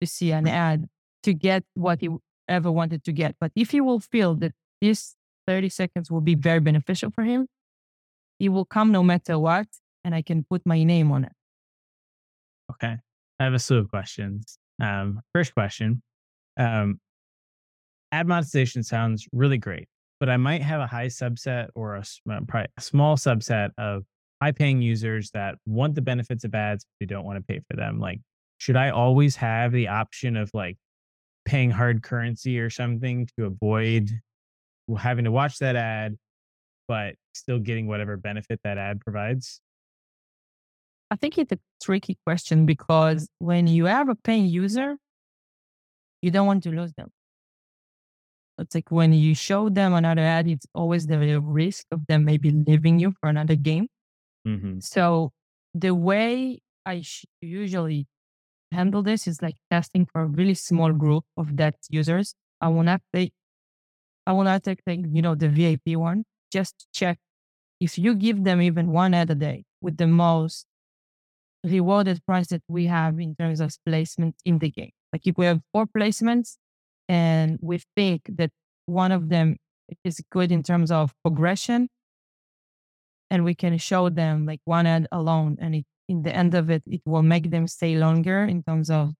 [0.00, 0.54] to see an mm-hmm.
[0.54, 0.88] ad
[1.22, 2.08] to get what he
[2.48, 3.36] ever wanted to get.
[3.40, 5.14] But if he will feel that this
[5.46, 7.46] 30 seconds will be very beneficial for him,
[8.38, 9.68] he will come no matter what,
[10.04, 11.32] and I can put my name on it.
[12.72, 12.96] Okay.
[13.38, 14.58] I have a slew of questions.
[14.80, 16.02] Um, first question
[16.56, 16.98] um,
[18.12, 19.88] Ad monetization sounds really great,
[20.20, 24.04] but I might have a high subset or a, a small subset of
[24.42, 27.60] high paying users that want the benefits of ads, but they don't want to pay
[27.70, 27.98] for them.
[28.00, 28.20] Like,
[28.58, 30.76] should I always have the option of like
[31.46, 34.10] paying hard currency or something to avoid
[34.98, 36.16] having to watch that ad,
[36.88, 39.60] but still getting whatever benefit that ad provides?
[41.12, 44.96] I think it's a tricky question because when you have a paying user,
[46.22, 47.10] you don't want to lose them.
[48.56, 52.50] It's like when you show them another ad, it's always the risk of them maybe
[52.50, 53.88] leaving you for another game.
[54.48, 54.80] Mm-hmm.
[54.80, 55.32] So
[55.74, 57.02] the way I
[57.42, 58.06] usually
[58.70, 62.34] handle this is like testing for a really small group of that users.
[62.58, 63.34] I will not take,
[64.26, 66.24] I will not take, like, you know, the VIP one.
[66.50, 67.18] Just check
[67.80, 70.64] if you give them even one ad a day with the most
[71.64, 74.90] rewarded price that we have in terms of placement in the game.
[75.12, 76.56] Like if we have four placements
[77.08, 78.50] and we think that
[78.86, 79.56] one of them
[80.04, 81.88] is good in terms of progression,
[83.30, 86.70] and we can show them like one ad alone, and it, in the end of
[86.70, 89.14] it, it will make them stay longer in terms of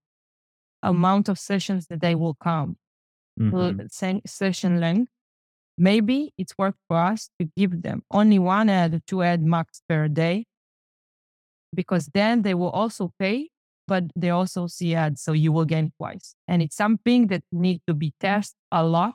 [0.83, 2.77] amount of sessions that they will come,
[3.41, 4.19] mm-hmm.
[4.27, 5.11] session length.
[5.79, 10.09] Maybe it's worth for us to give them only one ad, two ad max per
[10.09, 10.45] day,
[11.75, 13.49] because then they will also pay
[13.89, 16.35] but they also see ads, so you will gain twice.
[16.49, 19.15] And it's something that needs to be tested a lot.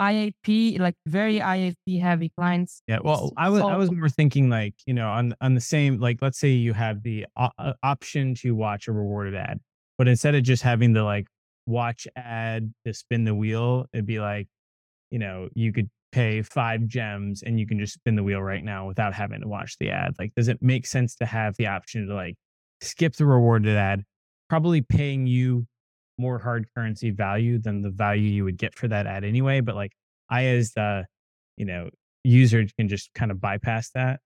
[0.00, 2.82] IAP, like very IAP heavy clients.
[2.86, 6.00] Yeah, well, I was I was more thinking like you know on on the same
[6.00, 9.60] like let's say you have the uh, option to watch a rewarded ad,
[9.98, 11.26] but instead of just having the like
[11.66, 14.48] watch ad to spin the wheel, it'd be like
[15.10, 18.64] you know you could pay five gems and you can just spin the wheel right
[18.64, 20.14] now without having to watch the ad.
[20.18, 22.36] Like, does it make sense to have the option to like
[22.80, 24.04] skip the rewarded ad,
[24.48, 25.66] probably paying you
[26.18, 29.60] more hard currency value than the value you would get for that ad anyway.
[29.60, 29.92] But like
[30.28, 31.06] I as the,
[31.56, 31.88] you know,
[32.24, 34.20] user can just kind of bypass that.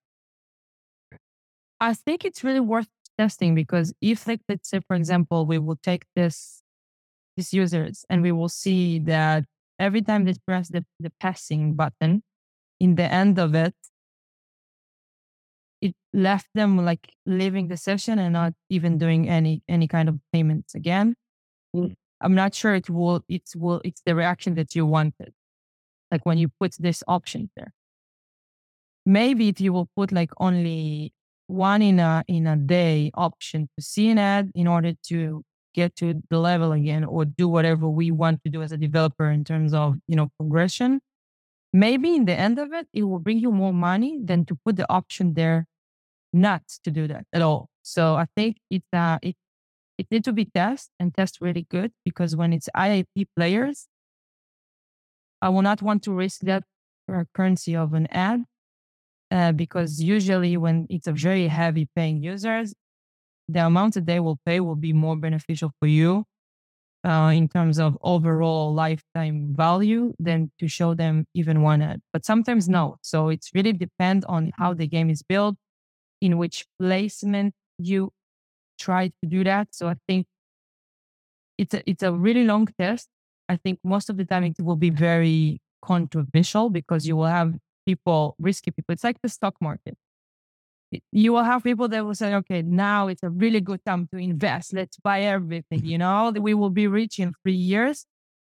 [1.81, 5.79] I think it's really worth testing because if like let's say for example we will
[5.83, 6.63] take this
[7.37, 9.45] these users and we will see that
[9.79, 12.23] every time they press the, the passing button
[12.81, 13.75] in the end of it
[15.85, 20.19] it left them like leaving the session and not even doing any any kind of
[20.33, 21.15] payments again.
[21.77, 21.95] Mm.
[22.23, 25.35] I'm not sure it will it's will it's the reaction that you wanted.
[26.11, 27.75] Like when you put this option there.
[29.05, 31.13] Maybe if you will put like only
[31.49, 35.45] one in a in a day option to see an ad in order to
[35.75, 39.31] get to the level again or do whatever we want to do as a developer
[39.31, 41.01] in terms of you know progression
[41.73, 44.77] maybe in the end of it it will bring you more money than to put
[44.77, 45.67] the option there
[46.33, 47.69] not to do that at all.
[47.83, 49.37] So I think it uh, it
[49.99, 53.89] it need to be tested and test really good because when it's IAP players,
[55.41, 56.65] I will not want to risk that
[57.35, 58.45] currency of an ad
[59.31, 62.75] uh, because usually when it's a very heavy paying users,
[63.49, 66.25] the amount that they will pay will be more beneficial for you
[67.05, 72.01] uh, in terms of overall lifetime value than to show them even one ad.
[72.13, 72.97] But sometimes no.
[73.03, 75.57] So it's really depend on how the game is built
[76.21, 78.11] in which placement you
[78.79, 79.69] try to do that.
[79.73, 80.27] So I think
[81.59, 83.09] it's a, it's a really long test.
[83.49, 87.55] I think most of the time it will be very controversial because you will have
[87.87, 88.93] people, risky people.
[88.93, 89.97] It's like the stock market.
[91.13, 94.19] You will have people that will say, okay, now it's a really good time to
[94.19, 94.73] invest.
[94.73, 95.81] Let's buy everything.
[95.81, 95.89] Mm-hmm.
[95.89, 98.07] You know, we will be rich in three years.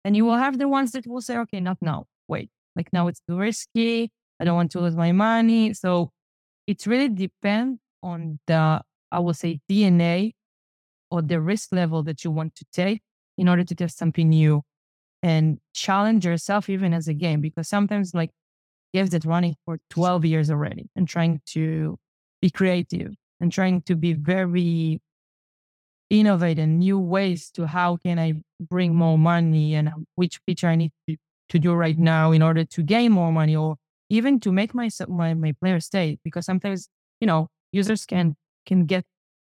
[0.05, 2.07] And you will have the ones that will say, okay, not now.
[2.29, 4.11] Wait, like now it's too risky.
[4.41, 5.75] I don't want to lose my money.
[5.75, 6.11] So
[6.67, 8.81] it really depends on the,
[9.13, 10.33] I would say, DNA
[11.11, 13.03] or the risk level that you want to take
[13.37, 14.63] in order to test something new
[15.23, 17.41] and challenge yourself even as a game.
[17.41, 18.31] Because sometimes, like
[18.93, 21.99] games that running for 12 years already and trying to
[22.41, 25.01] be creative and trying to be very
[26.09, 30.75] innovative new ways to how can I bring more money and um, which feature I
[30.77, 31.17] need to,
[31.51, 33.77] to do right now in order to gain more money or
[34.09, 36.89] even to make my my, my player stay because sometimes
[37.21, 38.35] you know users can
[38.67, 39.05] can get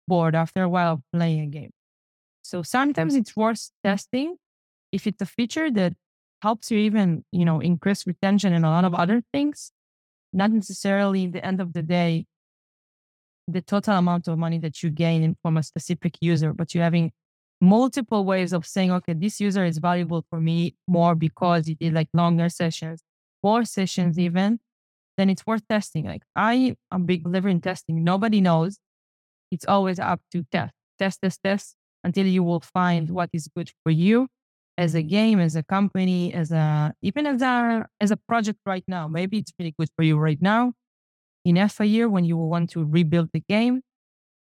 [0.08, 1.70] bored after a while playing a game.
[2.42, 4.36] So sometimes it's worth testing
[4.92, 5.94] if it's a feature that
[6.42, 9.72] helps you even, you know, increase retention and a lot of other things,
[10.32, 12.26] not necessarily the end of the day,
[13.46, 17.12] the total amount of money that you gain from a specific user, but you're having
[17.60, 21.92] multiple ways of saying, okay, this user is valuable for me more because he did
[21.92, 23.02] like longer sessions,
[23.42, 24.60] more sessions even,
[25.16, 26.04] then it's worth testing.
[26.04, 28.02] Like I am a big believer in testing.
[28.02, 28.78] Nobody knows.
[29.50, 33.70] It's always up to test, test, test, test until you will find what is good
[33.82, 34.28] for you
[34.76, 38.84] as a game, as a company, as a even as a as a project right
[38.88, 39.06] now.
[39.06, 40.72] Maybe it's really good for you right now.
[41.44, 43.82] In a year, when you will want to rebuild the game,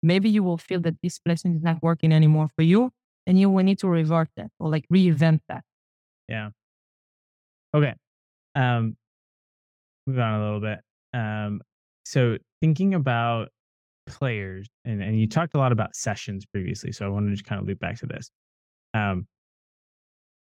[0.02, 2.90] maybe you will feel that this placement is not working anymore for you
[3.26, 5.64] and you will need to revert that or like reinvent that.
[6.28, 6.50] Yeah.
[7.74, 7.94] Okay.
[8.54, 8.96] Um,
[10.06, 10.80] move on a little bit.
[11.14, 11.60] Um,
[12.04, 13.48] so thinking about
[14.06, 17.60] players, and, and you talked a lot about sessions previously, so I wanted to kind
[17.60, 18.30] of loop back to this.
[18.94, 19.26] Um,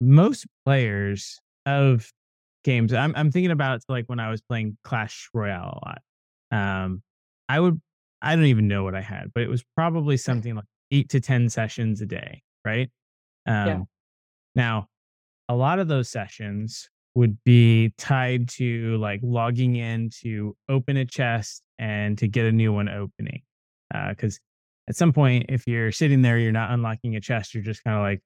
[0.01, 2.11] most players of
[2.65, 6.03] games, I'm I'm thinking about like when I was playing Clash Royale a lot.
[6.51, 7.03] Um,
[7.49, 7.81] I would
[8.23, 11.21] I don't even know what I had, but it was probably something like eight to
[11.21, 12.91] ten sessions a day right?
[13.47, 13.81] Um, yeah.
[14.57, 14.89] Now,
[15.49, 21.07] a lot of those sessions would be tied to like logging in to open a
[21.07, 23.43] chest and to get a new one opening.
[24.09, 27.63] Because uh, at some point, if you're sitting there, you're not unlocking a chest, you're
[27.63, 28.21] just kind of like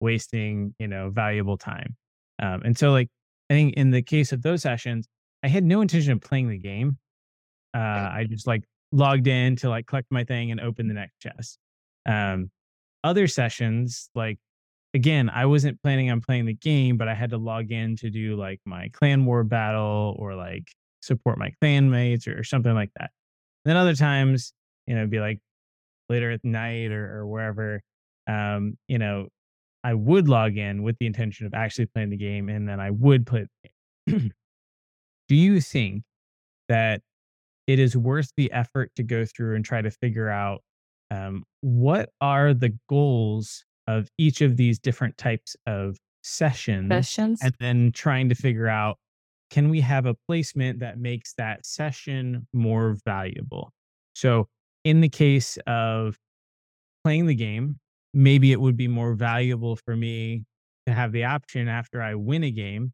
[0.00, 1.94] wasting, you know, valuable time.
[2.42, 3.08] Um, and so, like,
[3.50, 5.06] I think in the case of those sessions,
[5.44, 6.96] I had no intention of playing the game.
[7.74, 7.78] Uh,
[8.12, 11.58] I just like logged in to like collect my thing and open the next chest.
[12.06, 12.50] Um,
[13.04, 14.38] other sessions, like
[14.94, 18.10] again, I wasn't planning on playing the game, but I had to log in to
[18.10, 20.64] do like my clan war battle or like
[21.00, 23.10] support my clan mates or, or something like that.
[23.64, 24.52] And then other times,
[24.86, 25.40] you know, it'd be like
[26.08, 27.80] later at night or, or wherever,
[28.26, 29.28] um, you know,
[29.84, 32.90] I would log in with the intention of actually playing the game and then I
[32.90, 33.46] would play.
[34.06, 34.30] do
[35.28, 36.04] you think
[36.68, 37.00] that
[37.66, 40.62] it is worth the effort to go through and try to figure out
[41.10, 47.40] um, what are the goals of each of these different types of sessions, sessions.
[47.42, 48.96] and then trying to figure out
[49.50, 53.70] can we have a placement that makes that session more valuable?
[54.14, 54.48] So
[54.84, 56.16] in the case of
[57.04, 57.78] playing the game
[58.14, 60.44] maybe it would be more valuable for me
[60.86, 62.92] to have the option after i win a game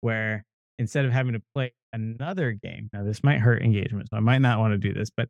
[0.00, 0.44] where
[0.80, 4.38] instead of having to play another game now this might hurt engagement so i might
[4.38, 5.28] not want to do this but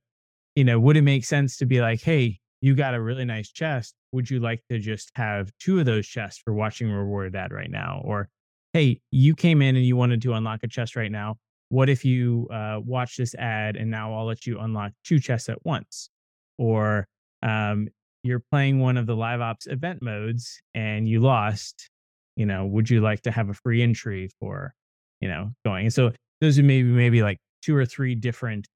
[0.54, 3.50] you know, would it make sense to be like, hey, you got a really nice
[3.50, 3.94] chest.
[4.12, 7.70] Would you like to just have two of those chests for watching rewarded ad right
[7.70, 8.02] now?
[8.04, 8.28] Or,
[8.72, 11.36] hey, you came in and you wanted to unlock a chest right now.
[11.68, 15.48] What if you uh, watch this ad and now I'll let you unlock two chests
[15.48, 16.10] at once?
[16.58, 17.06] Or
[17.42, 17.88] um,
[18.22, 21.88] you're playing one of the live ops event modes and you lost.
[22.36, 24.74] You know, would you like to have a free entry for,
[25.20, 25.86] you know, going?
[25.86, 28.66] And so those are maybe maybe like two or three different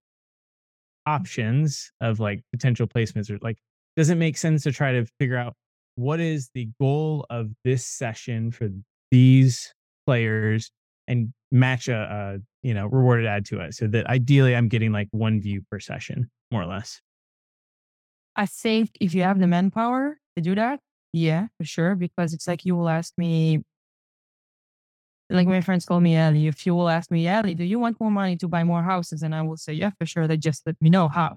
[1.07, 3.59] options of like potential placements or like
[3.97, 5.55] does it make sense to try to figure out
[5.97, 8.69] what is the goal of this session for
[9.11, 9.73] these
[10.07, 10.71] players
[11.07, 14.93] and match a, a you know rewarded ad to it so that ideally i'm getting
[14.93, 17.01] like one view per session more or less
[18.35, 20.81] i think if you have the manpower to do that
[21.13, 23.63] yeah for sure because it's like you will ask me
[25.31, 26.47] like my friends call me Ellie.
[26.47, 29.23] If you will ask me, Ellie, do you want more money to buy more houses?
[29.23, 30.27] And I will say, yeah, for sure.
[30.27, 31.37] They just let me know how.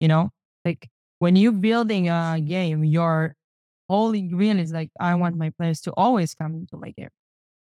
[0.00, 0.30] You know,
[0.64, 3.34] like when you're building a game, your
[3.88, 7.10] whole ingredient is like, I want my players to always come into my game.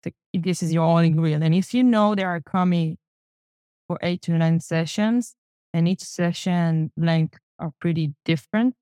[0.04, 1.44] Like, this is your only ingredient.
[1.44, 2.96] And if you know they are coming
[3.86, 5.34] for eight to nine sessions,
[5.72, 8.74] and each session length are pretty different,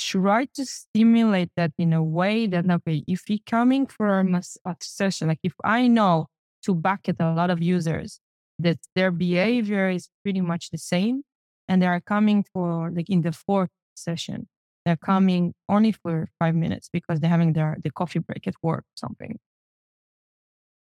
[0.00, 4.76] try to stimulate that in a way that okay if you're coming from a, a
[4.80, 6.26] session like if i know
[6.62, 8.20] to bucket a lot of users
[8.58, 11.22] that their behavior is pretty much the same
[11.68, 14.48] and they are coming for like in the fourth session
[14.84, 15.12] they're mm-hmm.
[15.12, 18.96] coming only for five minutes because they're having their the coffee break at work or
[18.96, 19.38] something.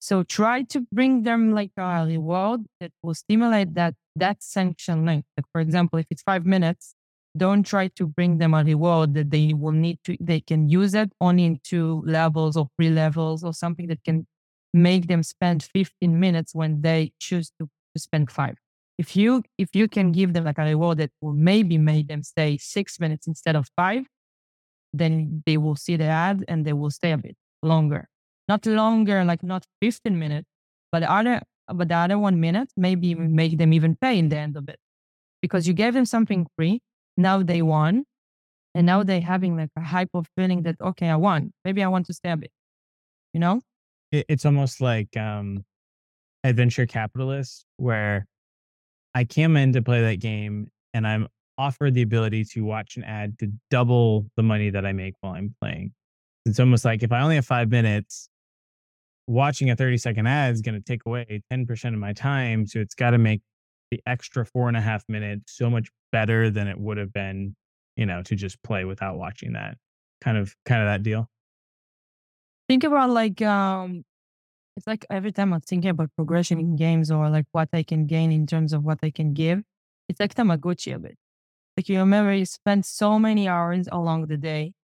[0.00, 5.26] So try to bring them like a reward that will stimulate that that session length.
[5.36, 6.94] Like for example if it's five minutes
[7.39, 10.95] don't try to bring them a reward that they will need to they can use
[10.95, 14.26] it only in two levels or three levels or something that can
[14.74, 18.57] make them spend 15 minutes when they choose to, to spend five.
[18.99, 22.22] If you if you can give them like a reward that will maybe make them
[22.22, 24.05] stay six minutes instead of five
[24.93, 28.09] then they will see the ad and they will stay a bit longer.
[28.49, 30.49] Not longer like not 15 minutes
[30.91, 34.39] but the other but the other one minute maybe make them even pay in the
[34.39, 34.78] end of it.
[35.41, 36.80] Because you gave them something free
[37.18, 38.04] now they won
[38.74, 41.52] And now they're having like a hype of feeling that, okay, I won.
[41.64, 42.52] Maybe I want to stay a bit,
[43.34, 43.60] you know?
[44.12, 45.64] It, it's almost like um,
[46.46, 48.26] AdVenture Capitalist, where
[49.14, 53.04] I came in to play that game and I'm offered the ability to watch an
[53.04, 55.92] ad to double the money that I make while I'm playing.
[56.46, 58.28] It's almost like if I only have five minutes,
[59.26, 62.66] watching a 30 second ad is going to take away 10% of my time.
[62.66, 63.42] So it's got to make
[63.91, 67.55] the extra four and a half minutes so much better than it would have been,
[67.97, 69.76] you know, to just play without watching that
[70.20, 71.28] kind of, kind of that deal.
[72.68, 74.05] Think about like, um,
[74.76, 78.07] it's like every time I'm thinking about progression in games or like what I can
[78.07, 79.62] gain in terms of what I can give,
[80.09, 81.16] it's like Tamagotchi a bit.
[81.76, 84.74] Like you remember you spend so many hours along the day,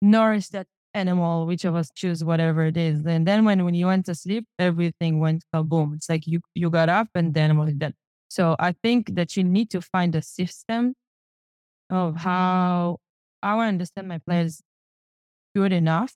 [0.00, 3.04] nourish that animal, which of us choose whatever it is.
[3.04, 5.94] And then when, when you went to sleep, everything went kaboom.
[5.94, 7.94] It's like you, you got up and the animal is dead.
[8.28, 10.94] So I think that you need to find a system
[11.90, 12.22] of mm-hmm.
[12.22, 12.98] how
[13.42, 14.60] how I understand my players
[15.54, 16.14] good enough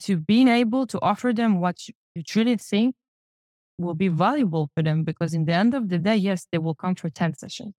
[0.00, 2.94] to being able to offer them what you, you truly think
[3.78, 6.74] will be valuable for them because in the end of the day, yes, they will
[6.74, 7.72] come for 10 sessions.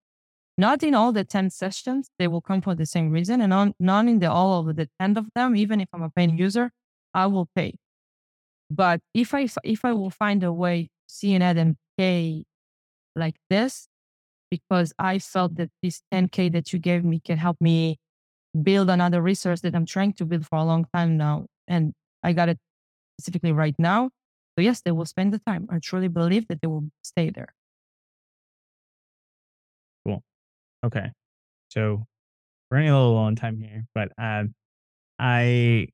[0.59, 3.39] Not in all the 10 sessions, they will come for the same reason.
[3.39, 6.09] And on, not in the all of the 10 of them, even if I'm a
[6.09, 6.71] paying user,
[7.13, 7.75] I will pay.
[8.69, 12.43] But if I, if I will find a way see an ad and pay
[13.15, 13.87] like this,
[14.51, 17.97] because I felt that this 10K that you gave me can help me
[18.61, 21.45] build another resource that I'm trying to build for a long time now.
[21.69, 22.57] And I got it
[23.17, 24.09] specifically right now.
[24.57, 25.69] So yes, they will spend the time.
[25.71, 27.53] I truly believe that they will stay there.
[30.85, 31.09] Okay.
[31.69, 32.05] So
[32.69, 34.53] we're running a little on time here, but um,
[35.19, 35.87] I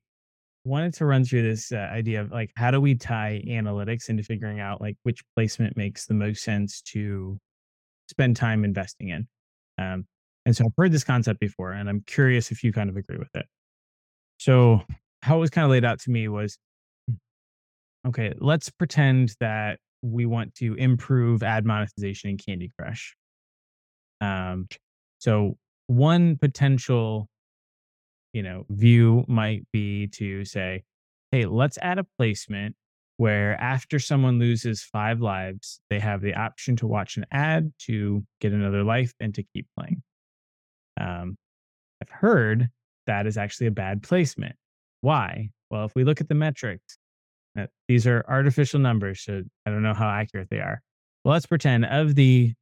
[0.64, 4.22] wanted to run through this uh, idea of like how do we tie analytics into
[4.22, 7.38] figuring out like which placement makes the most sense to
[8.08, 9.28] spend time investing in.
[9.78, 10.06] Um,
[10.44, 13.18] and so I've heard this concept before, and I'm curious if you kind of agree
[13.18, 13.46] with it.
[14.38, 14.82] So
[15.22, 16.58] how it was kind of laid out to me was
[18.06, 23.16] okay, let's pretend that we want to improve ad monetization in Candy Crush.
[24.20, 24.68] Um,
[25.18, 25.56] so
[25.86, 27.28] one potential,
[28.32, 30.84] you know, view might be to say,
[31.32, 32.76] hey, let's add a placement
[33.18, 38.24] where after someone loses five lives, they have the option to watch an ad to
[38.40, 40.02] get another life and to keep playing.
[41.00, 41.36] Um,
[42.02, 42.68] I've heard
[43.06, 44.56] that is actually a bad placement.
[45.00, 45.50] Why?
[45.70, 46.98] Well, if we look at the metrics,
[47.58, 50.82] uh, these are artificial numbers, so I don't know how accurate they are.
[51.24, 52.52] Well, let's pretend of the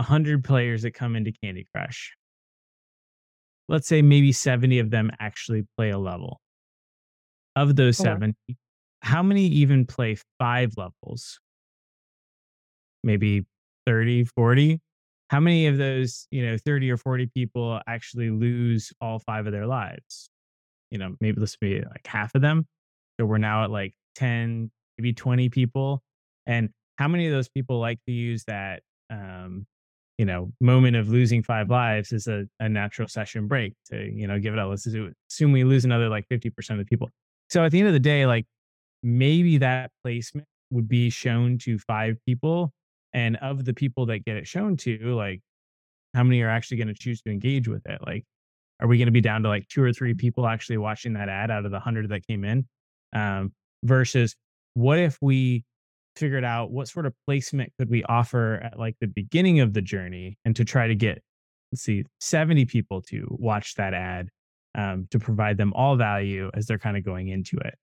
[0.00, 2.12] 100 players that come into Candy Crush,
[3.68, 6.40] let's say maybe 70 of them actually play a level.
[7.56, 8.06] Of those Sure.
[8.06, 8.34] 70,
[9.02, 11.38] how many even play five levels?
[13.02, 13.44] Maybe
[13.86, 14.80] 30, 40?
[15.28, 19.52] How many of those, you know, 30 or 40 people actually lose all five of
[19.52, 20.30] their lives?
[20.90, 22.66] You know, maybe this would be like half of them.
[23.18, 26.02] So we're now at like 10, maybe 20 people.
[26.46, 29.66] And how many of those people like to use that um,
[30.20, 34.26] you know, moment of losing five lives is a, a natural session break to, you
[34.26, 34.68] know, give it up.
[34.68, 37.08] Let's assume we lose another like 50% of the people.
[37.48, 38.44] So at the end of the day, like
[39.02, 42.70] maybe that placement would be shown to five people.
[43.14, 45.40] And of the people that get it shown to, like
[46.12, 48.02] how many are actually going to choose to engage with it?
[48.06, 48.26] Like,
[48.78, 51.30] are we going to be down to like two or three people actually watching that
[51.30, 52.68] ad out of the hundred that came in?
[53.14, 53.54] Um,
[53.84, 54.36] versus
[54.74, 55.64] what if we
[56.20, 59.82] figured out what sort of placement could we offer at like the beginning of the
[59.82, 61.22] journey and to try to get
[61.72, 64.28] let's see 70 people to watch that ad
[64.76, 67.74] um, to provide them all value as they're kind of going into it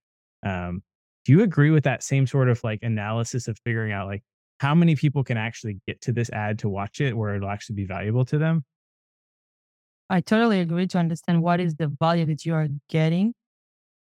[0.48, 0.82] um,
[1.26, 4.24] do you agree with that same sort of like analysis of figuring out like
[4.60, 7.76] how many people can actually get to this ad to watch it where it'll actually
[7.76, 8.64] be valuable to them
[10.10, 13.34] I totally agree to understand what is the value that you are getting.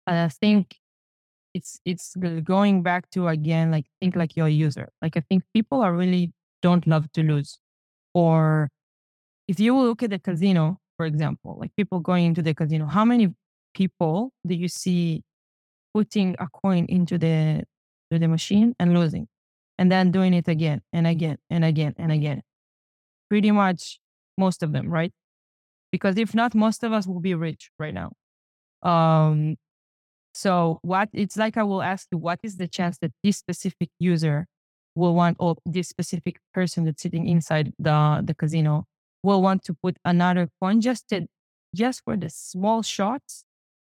[0.07, 0.77] And I think
[1.55, 4.91] it's it's going back to again like think like you're a user.
[5.03, 6.33] Like I think people are really
[6.63, 7.59] don't love to lose.
[8.15, 8.71] Or
[9.49, 13.05] if you look at the casino, for example, like people going into the casino, how
[13.05, 13.35] many
[13.75, 15.23] people do you see
[15.95, 17.65] putting a coin into the
[18.13, 19.29] to the machine and losing?
[19.79, 22.43] And then doing it again and again and again and again.
[23.31, 24.01] Pretty much
[24.39, 25.13] most of them, right?
[25.93, 28.13] because if not most of us will be rich right now
[28.83, 29.57] um
[30.35, 33.89] so what it's like i will ask you what is the chance that this specific
[33.99, 34.47] user
[34.95, 38.85] will want or this specific person that's sitting inside the the casino
[39.23, 41.27] will want to put another coin just to
[41.75, 43.45] just for the small shots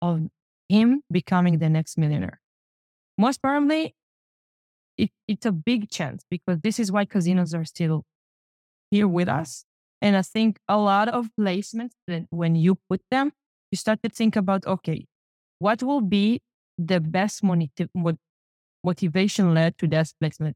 [0.01, 0.27] of
[0.69, 2.39] him becoming the next millionaire?
[3.17, 3.95] Most probably
[4.97, 8.03] it, it's a big chance because this is why casinos are still
[8.91, 9.65] here with us.
[10.01, 13.31] And I think a lot of placements that when you put them,
[13.71, 15.05] you start to think about, okay,
[15.59, 16.41] what will be
[16.77, 17.89] the best motiv-
[18.83, 20.55] motivation led to that placement?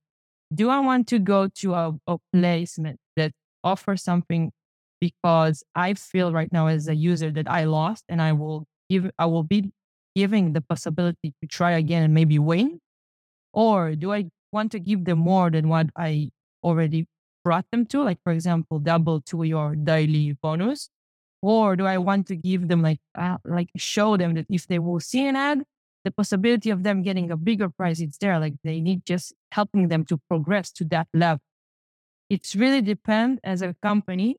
[0.54, 3.32] Do I want to go to a, a placement that
[3.64, 4.52] offers something
[5.00, 9.10] because I feel right now as a user that I lost and I will give,
[9.18, 9.72] I will be
[10.16, 12.80] giving the possibility to try again and maybe win?
[13.54, 16.30] Or do I want to give them more than what I
[16.64, 17.08] already
[17.44, 18.04] brought them to?
[18.04, 20.90] Like, for example, double to your daily bonus.
[21.42, 24.80] Or do I want to give them like, uh, like show them that if they
[24.80, 25.64] will see an ad,
[26.04, 28.40] the possibility of them getting a bigger price it's there.
[28.40, 31.42] Like they need just helping them to progress to that level.
[32.30, 34.38] It's really depend as a company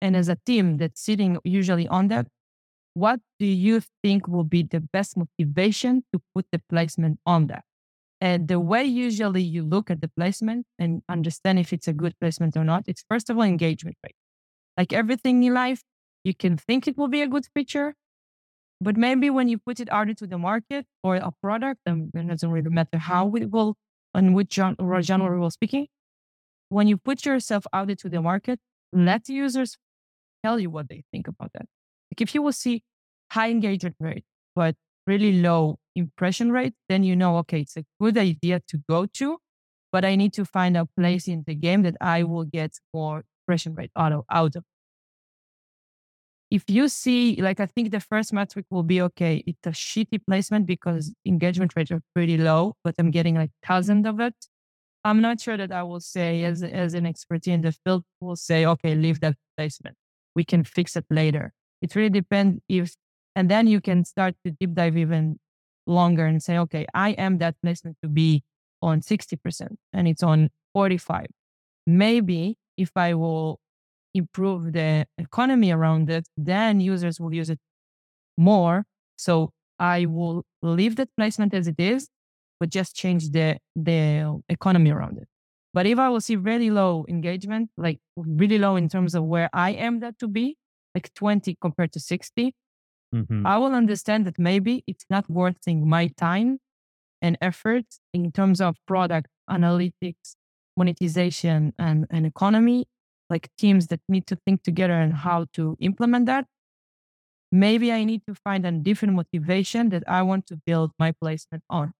[0.00, 2.26] and as a team that's sitting usually on that.
[2.94, 7.64] What do you think will be the best motivation to put the placement on that?
[8.20, 12.14] And the way usually you look at the placement and understand if it's a good
[12.20, 14.16] placement or not, it's first of all engagement rate.
[14.76, 15.82] Like everything in life,
[16.24, 17.94] you can think it will be a good feature,
[18.80, 22.28] but maybe when you put it out into the market or a product, and it
[22.28, 23.76] doesn't really matter how it will
[24.14, 25.86] and which genre, genre we're speaking,
[26.68, 28.58] when you put yourself out into the market,
[28.92, 29.76] let the users
[30.44, 31.66] tell you what they think about that.
[32.10, 32.82] Like if you will see
[33.32, 34.74] high engagement rate, but
[35.06, 39.38] really low impression rate, then you know, okay, it's a good idea to go to,
[39.92, 43.24] but I need to find a place in the game that I will get more
[43.42, 44.64] impression rate out of, out of.
[46.50, 50.20] If you see, like, I think the first metric will be okay, it's a shitty
[50.26, 51.32] placement because mm-hmm.
[51.34, 54.34] engagement rates are pretty low, but I'm getting like thousands of it.
[55.04, 58.36] I'm not sure that I will say, as, as an expert in the field, will
[58.36, 59.96] say, okay, leave that placement.
[60.34, 61.52] We can fix it later.
[61.80, 62.94] It really depends if,
[63.36, 65.38] and then you can start to deep dive even
[65.86, 68.42] longer and say, okay, I am that placement to be
[68.82, 71.26] on 60% and it's on 45.
[71.86, 73.60] Maybe if I will
[74.14, 77.58] improve the economy around it, then users will use it
[78.36, 78.84] more.
[79.16, 82.08] So I will leave that placement as it is,
[82.58, 85.28] but just change the, the economy around it.
[85.72, 89.48] But if I will see really low engagement, like really low in terms of where
[89.52, 90.56] I am that to be,
[90.94, 92.54] like 20 compared to 60,
[93.14, 93.46] mm-hmm.
[93.46, 96.58] I will understand that maybe it's not worth my time
[97.22, 100.34] and effort in terms of product analytics,
[100.76, 102.86] monetization, and, and economy,
[103.30, 106.46] like teams that need to think together and how to implement that.
[107.52, 111.64] Maybe I need to find a different motivation that I want to build my placement
[111.68, 111.92] on.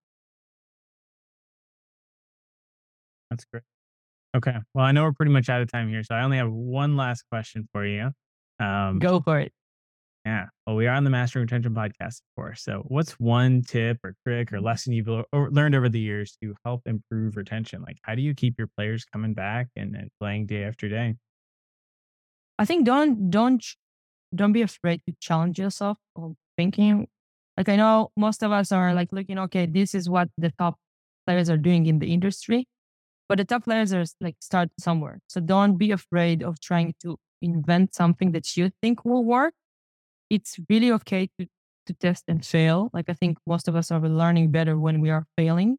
[3.30, 3.62] That's great.
[4.36, 4.54] Okay.
[4.74, 6.96] Well, I know we're pretty much out of time here, so I only have one
[6.96, 8.10] last question for you.
[8.60, 9.52] Um, Go for it.
[10.24, 10.46] Yeah.
[10.66, 12.62] Well, we are on the Mastering Retention podcast, of course.
[12.62, 16.82] So, what's one tip or trick or lesson you've learned over the years to help
[16.84, 17.82] improve retention?
[17.82, 21.14] Like, how do you keep your players coming back and, and playing day after day?
[22.58, 23.64] I think don't don't
[24.34, 27.08] don't be afraid to challenge yourself or thinking.
[27.56, 30.76] Like I know most of us are like looking, okay, this is what the top
[31.26, 32.68] players are doing in the industry,
[33.28, 35.20] but the top players are like start somewhere.
[35.28, 39.54] So don't be afraid of trying to invent something that you think will work
[40.30, 41.46] it's really okay to,
[41.86, 42.88] to test and fail.
[42.94, 45.76] Like I think most of us are learning better when we are failing.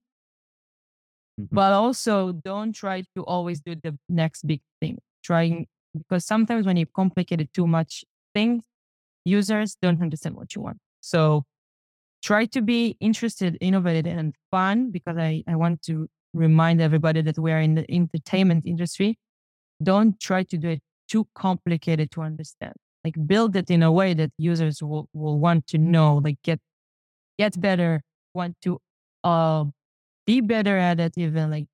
[1.40, 1.56] Mm-hmm.
[1.56, 5.00] But also don't try to always do the next big thing.
[5.24, 8.64] Trying because sometimes when you complicate it too much things,
[9.26, 10.78] users don't understand what you want.
[11.02, 11.44] So
[12.24, 17.38] try to be interested, innovative, and fun because I, I want to remind everybody that
[17.38, 19.18] we are in the entertainment industry.
[19.84, 22.74] Don't try to do it too complicated to understand
[23.04, 26.60] like build it in a way that users will, will want to know like get
[27.40, 28.02] get better
[28.34, 28.80] want to
[29.24, 29.66] uh
[30.26, 31.66] be better at it even like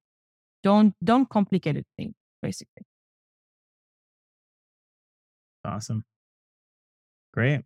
[0.64, 2.84] don't don't complicate it thing basically.
[5.66, 6.04] Awesome.
[7.34, 7.62] Great.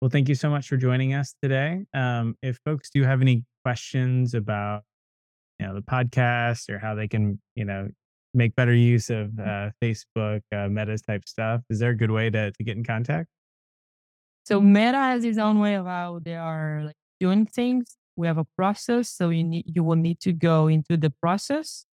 [0.00, 1.84] Well thank you so much for joining us today.
[1.94, 4.82] Um if folks do have any questions about
[5.60, 7.88] you know the podcast or how they can you know
[8.34, 9.46] make better use of mm.
[9.46, 11.62] uh, Facebook, uh, Meta's type stuff?
[11.70, 13.28] Is there a good way to, to get in contact?
[14.44, 17.96] So Meta has its own way of how they are like doing things.
[18.16, 21.86] We have a process, so you need you will need to go into the process.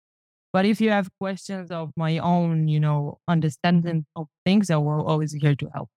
[0.53, 5.05] But if you have questions of my own, you know, understanding of things, I will
[5.05, 5.89] always here to help.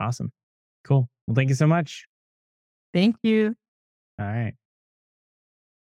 [0.00, 0.32] Awesome.
[0.84, 1.08] Cool.
[1.26, 2.06] Well, thank you so much.
[2.92, 3.54] Thank you.
[4.18, 4.54] All right.